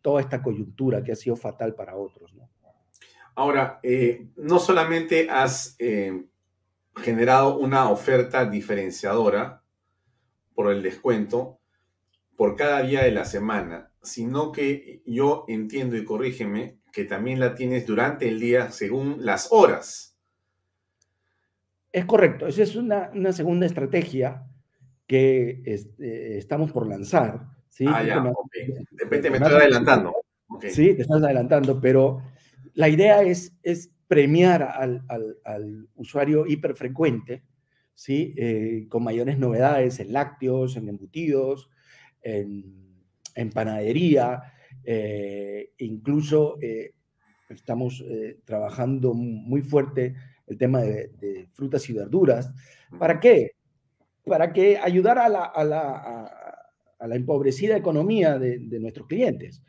[0.02, 2.36] toda esta coyuntura que ha sido fatal para otros.
[3.36, 5.78] Ahora, eh, no solamente has
[6.98, 9.64] generado una oferta diferenciadora
[10.54, 11.60] por el descuento
[12.36, 17.56] por cada día de la semana, sino que yo entiendo y corrígeme que también la
[17.56, 20.18] tienes durante el día según las horas.
[21.92, 24.46] Es correcto, esa es una, segunda estrategia
[25.08, 27.48] que este, estamos por lanzar.
[27.70, 27.86] ¿sí?
[27.88, 30.14] Ah, ya, me, De repente me estoy adelantando.
[30.62, 32.22] Sí, te estás adelantando, pero
[32.74, 37.44] la idea es, es premiar al, usuario hiperfrecuente,
[37.94, 38.34] ¿sí?
[38.38, 41.70] Eh, con mayores novedades en lácteos, en embutidos,
[42.24, 44.42] en, panadería,
[44.84, 46.94] eh, incluso eh,
[47.50, 48.04] estamos
[48.46, 50.16] trabajando muy fuerte
[50.48, 52.52] el tema de, frutas y verduras.
[52.98, 53.52] ¿Para qué?
[54.26, 55.64] Para que ayudar a la, a
[57.08, 59.64] la, empobrecida economía de, nuestros clientes.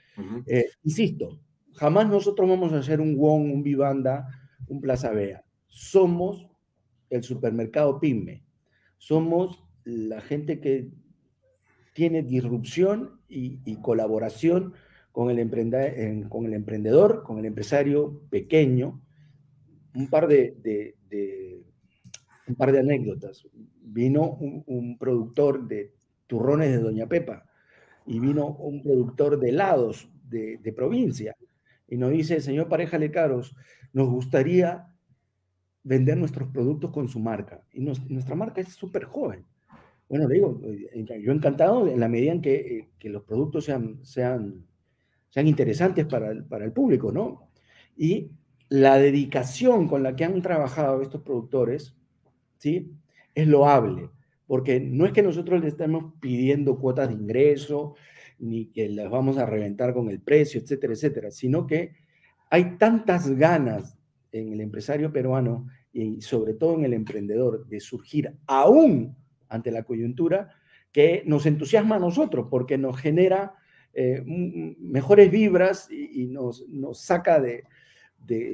[0.83, 1.41] insisto,
[1.75, 4.29] Jamás nosotros vamos a hacer un WON, un Vivanda,
[4.67, 5.45] un Plaza Vea.
[5.67, 6.47] Somos
[7.09, 8.45] el supermercado PYME.
[8.99, 10.91] Somos la gente que
[11.95, 14.75] tiene disrupción y, colaboración
[15.13, 19.01] con el, con el emprendedor, con el empresario pequeño.
[19.95, 20.95] Un par de,
[22.47, 23.47] un par de anécdotas.
[23.83, 25.95] Vino un, productor de
[26.27, 27.45] turrones de Doña Pepa
[28.07, 31.37] y vino un productor de helados de, de provincia
[31.91, 33.55] y nos dice, señor Parejale Caros,
[33.93, 34.87] nos gustaría
[35.83, 37.63] vender nuestros productos con su marca.
[37.73, 39.45] Y nuestra marca es súper joven.
[40.09, 43.65] Bueno, le digo, eh, yo encantado en la medida en que, eh, que los productos
[44.03, 44.67] sean,
[45.31, 47.49] sean interesantes para el, para el público, ¿no?
[47.97, 48.31] Y
[48.69, 51.97] la dedicación con la que han trabajado estos productores,
[52.59, 52.93] ¿sí?
[53.35, 54.11] Es loable,
[54.47, 57.95] porque no es que nosotros le estemos pidiendo cuotas de ingreso,
[58.39, 61.93] ni que las vamos a reventar con el precio, etcétera, etcétera, sino que
[62.51, 63.97] hay tantas ganas
[64.33, 69.17] en el empresario peruano y sobre todo en el emprendedor de surgir aún
[69.49, 70.51] ante la coyuntura
[70.93, 73.55] que nos entusiasma a nosotros porque nos genera
[73.93, 76.65] eh, mejores vibras y, nos,
[76.95, 77.65] saca de,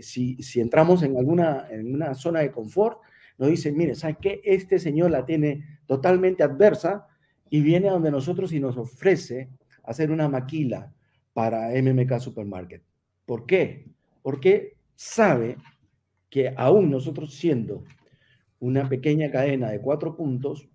[0.02, 3.00] si, si, entramos en alguna en una zona de confort,
[3.38, 4.40] nos dice, mire, ¿sabes qué?
[4.44, 7.06] Este señor la tiene totalmente adversa
[7.50, 9.50] y viene a donde nosotros y nos ofrece
[9.82, 10.92] hacer una maquila
[11.32, 12.82] para MMK Supermarket.
[13.26, 13.86] ¿Por qué?
[14.22, 15.56] Porque sabe
[16.30, 17.84] que aún nosotros siendo
[18.58, 20.68] una pequeña cadena de cuatro puntos,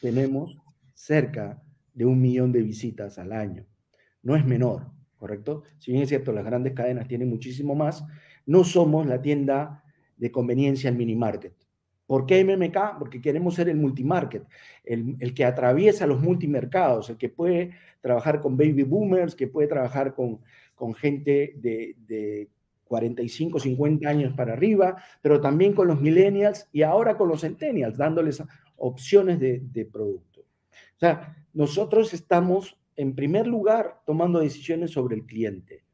[0.00, 0.58] tenemos
[0.92, 1.62] cerca
[1.94, 3.64] de un millón de visitas al año.
[4.24, 5.62] No es menor, ¿correcto?
[5.78, 8.04] Si bien es cierto, las grandes cadenas tienen muchísimo más,
[8.46, 9.84] no somos la tienda
[10.16, 11.54] de conveniencia al mini market.
[12.06, 12.98] ¿Por qué MMK?
[12.98, 14.44] Porque queremos ser el multimarket,
[14.84, 19.68] el, el, que atraviesa los multimercados, el que puede trabajar con baby boomers, que puede
[19.68, 20.40] trabajar con,
[20.74, 22.50] con gente de, de
[22.84, 27.96] 45, 50 años para arriba, pero también con los millennials y ahora con los centennials,
[27.96, 28.42] dándoles
[28.76, 30.40] opciones de, de producto.
[30.40, 35.84] O sea, nosotros estamos en primer lugar tomando decisiones sobre el cliente,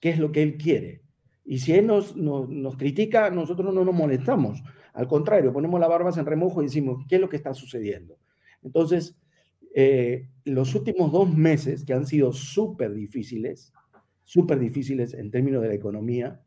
[0.00, 1.02] qué es lo que él quiere.
[1.44, 6.16] Y si él nos, nos, critica, nosotros no nos molestamos al contrario, ponemos la barbas
[6.18, 8.18] en remojo y decimos, ¿qué es lo que está sucediendo?
[8.62, 9.16] Entonces,
[9.74, 13.72] eh, los últimos dos meses, que han sido súper difíciles,
[14.24, 16.40] súper difíciles en términos de la economía,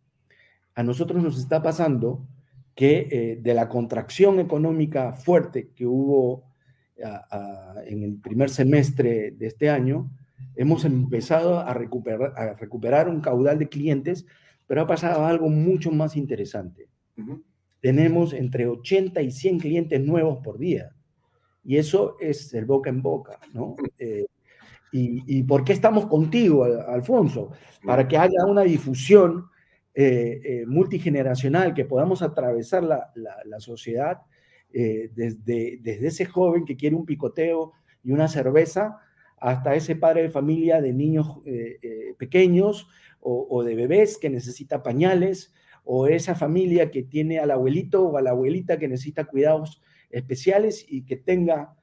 [0.75, 2.27] a nosotros nos está pasando
[2.75, 6.43] que eh, de la contracción económica fuerte que hubo
[6.97, 10.11] en el primer semestre de este año,
[10.55, 14.25] hemos empezado a recuperar, a recuperar un caudal de clientes,
[14.67, 16.87] pero ha pasado algo mucho más interesante
[17.83, 20.95] tenemos entre 80 y 100 clientes nuevos por día.
[21.65, 23.75] Y eso es el boca en boca, ¿no?
[23.99, 24.25] Eh,
[24.95, 27.49] y, por qué estamos contigo, Alfonso?
[27.83, 29.47] Para que haya una difusión
[29.91, 34.19] eh, eh, multigeneracional, que podamos atravesar la, la, sociedad
[34.73, 38.99] desde, desde ese joven que quiere un picoteo y una cerveza,
[39.43, 42.87] hasta ese padre de familia de niños eh, eh, pequeños
[43.19, 45.53] o, de bebés que necesita pañales,
[45.85, 50.85] o esa familia que tiene al abuelito o a la abuelita que necesita cuidados especiales
[50.89, 51.75] y que tenga,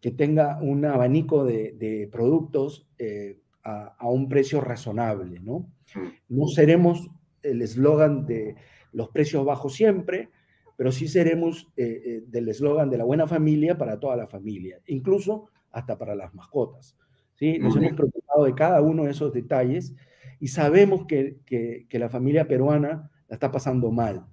[0.00, 5.70] que tenga un abanico de, productos eh, a, a, un precio razonable, ¿no?
[5.94, 6.08] Mm.
[6.28, 7.08] No seremos
[7.42, 8.56] el eslogan de
[8.92, 10.30] los precios bajos siempre,
[10.82, 14.80] pero sí seremos eh, eh, del eslogan de la buena familia para toda la familia,
[14.88, 16.96] incluso hasta para las mascotas.
[17.36, 17.56] ¿sí?
[17.60, 19.94] Nos hemos preocupado de cada uno de esos detalles
[20.40, 24.26] y sabemos que, que, la familia peruana la está pasando mal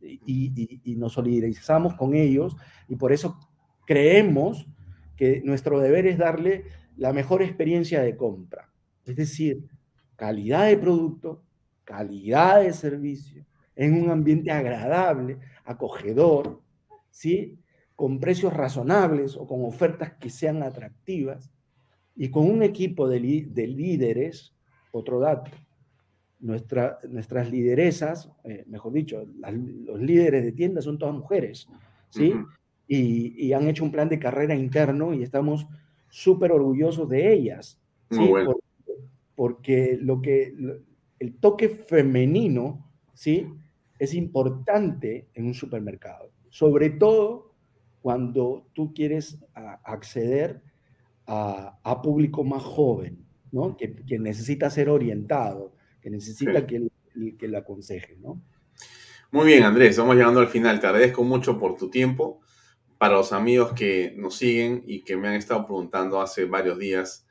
[0.00, 3.36] y, y, nos solidarizamos con ellos y por eso
[3.84, 4.68] creemos
[5.16, 6.66] que nuestro deber es darle
[6.96, 8.70] la mejor experiencia de compra,
[9.04, 9.68] es decir,
[10.14, 11.42] calidad de producto,
[11.82, 13.44] calidad de servicio,
[13.80, 16.60] en un ambiente agradable, acogedor,
[17.10, 17.58] ¿sí?
[17.96, 21.50] con precios razonables o con ofertas que sean atractivas
[22.14, 24.54] y con un equipo de, líderes,
[24.92, 25.50] otro dato,
[26.40, 29.26] nuestra, nuestras lideresas, eh, mejor dicho,
[29.86, 31.66] los líderes de tiendas son todas mujeres,
[32.10, 32.34] ¿sí?
[32.86, 35.66] y, han hecho un plan de carrera interno y estamos
[36.10, 38.28] súper orgullosos de ellas, ¿sí?
[38.44, 38.62] Porque,
[39.34, 40.54] porque, lo que,
[41.18, 43.46] el toque femenino, ¿sí?
[44.00, 47.54] Es importante en un supermercado, sobre todo
[48.02, 50.62] cuando tú quieres acceder
[51.26, 53.76] a, público más joven, ¿no?
[53.76, 56.88] Que, necesita ser orientado, que necesita que,
[57.38, 58.42] que le aconseje, ¿no?
[59.30, 60.80] Muy bien, Andrés, vamos llegando al final.
[60.80, 62.40] Te agradezco mucho por tu tiempo.
[62.98, 67.28] Para los amigos que nos siguen y que me han estado preguntando hace varios días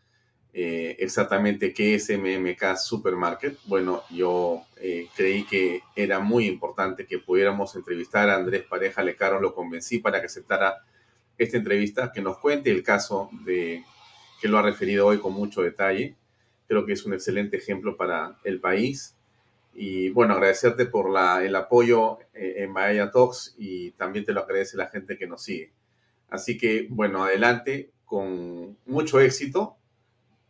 [0.51, 3.57] eh, exactamente qué es MMK Supermarket.
[3.65, 9.39] Bueno, yo eh, creí que era muy importante que pudiéramos entrevistar a Andrés Pareja Lecaro,
[9.39, 10.83] lo convencí para que aceptara
[11.37, 13.83] esta entrevista, que nos cuente el caso de
[14.41, 16.15] que lo ha referido hoy con mucho detalle.
[16.67, 19.15] Creo que es un excelente ejemplo para el país.
[19.73, 24.41] Y bueno, agradecerte por la, el apoyo eh, en Bahía Talks y también te lo
[24.41, 25.71] agradece la gente que nos sigue.
[26.29, 29.78] Así que, bueno, adelante, con mucho éxito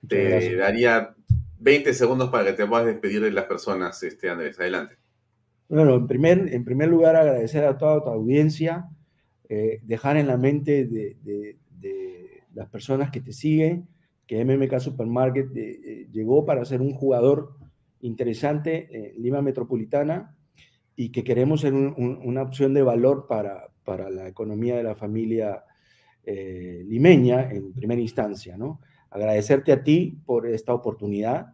[0.07, 1.15] te daría
[1.59, 4.59] 20 segundos para que te puedas despedir de las personas, este, Andrés.
[4.59, 4.95] Adelante.
[5.67, 8.89] Bueno, en primer, en primer lugar, agradecer a toda tu audiencia,
[9.47, 11.57] eh, dejar en la mente de, de,
[12.55, 13.87] las personas que te siguen
[14.25, 17.55] que MMK Supermarket eh, eh, llegó para ser un jugador
[18.01, 20.35] interesante en Lima Metropolitana
[20.95, 25.63] y que queremos ser una opción de valor para, para, la economía de la familia
[26.25, 28.81] limeña en primera instancia, ¿no?
[29.11, 31.53] Agradecerte a ti por esta oportunidad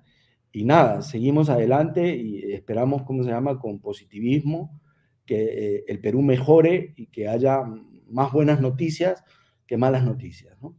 [0.56, 4.82] y nada, seguimos adelante y esperamos, ¿cómo se llama?, con positivismo,
[5.26, 7.62] que eh, el Perú mejore y que haya
[8.08, 9.22] más buenas noticias
[9.68, 10.74] que malas noticias, ¿no?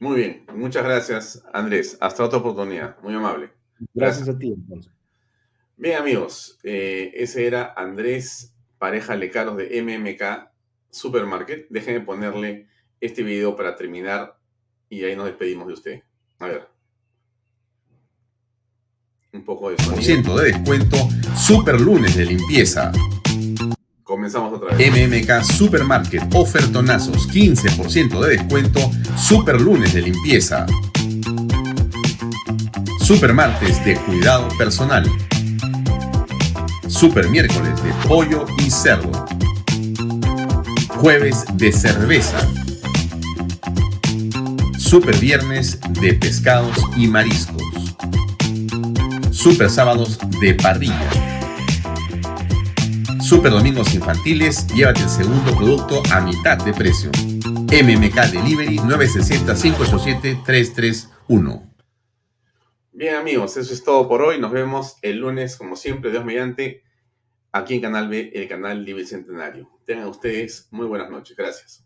[0.00, 1.96] Muy bien, muchas gracias, Andrés.
[2.00, 3.50] Hasta otra oportunidad, muy amable.
[3.94, 4.92] Gracias, a ti, entonces.
[5.76, 10.50] Bien, amigos, eh, ese era Andrés Pareja Lecaros de MMK
[10.90, 11.68] Supermarket.
[11.70, 12.66] Déjenme ponerle
[13.00, 14.36] este video para terminar
[14.88, 16.02] y ahí nos despedimos de usted.
[16.42, 16.68] A ver.
[19.32, 20.36] Un poco de sonido.
[20.36, 20.96] De descuento,
[21.36, 22.90] super lunes de limpieza.
[24.02, 24.90] Comenzamos otra vez.
[24.90, 28.80] MMK Supermarket, ofertonazos, 15% de descuento,
[29.16, 30.66] super lunes de limpieza.
[32.98, 35.08] Super martes de cuidado personal.
[36.88, 39.26] Super miércoles de pollo y cerdo.
[40.88, 42.38] Jueves de cerveza.
[44.92, 47.62] Super Viernes de pescados y mariscos.
[49.30, 51.08] Super Sábados de parrilla.
[53.18, 57.10] Super Domingos Infantiles, llévate el segundo producto a mitad de precio.
[57.46, 61.72] MMK Delivery 960-587-331.
[62.92, 64.38] Bien amigos, eso es todo por hoy.
[64.38, 66.82] Nos vemos el lunes, como siempre, Dios mediante,
[67.50, 69.70] aquí en Canal B, el canal Libre Centenario.
[69.86, 71.34] Tengan ustedes muy buenas noches.
[71.34, 71.82] Gracias.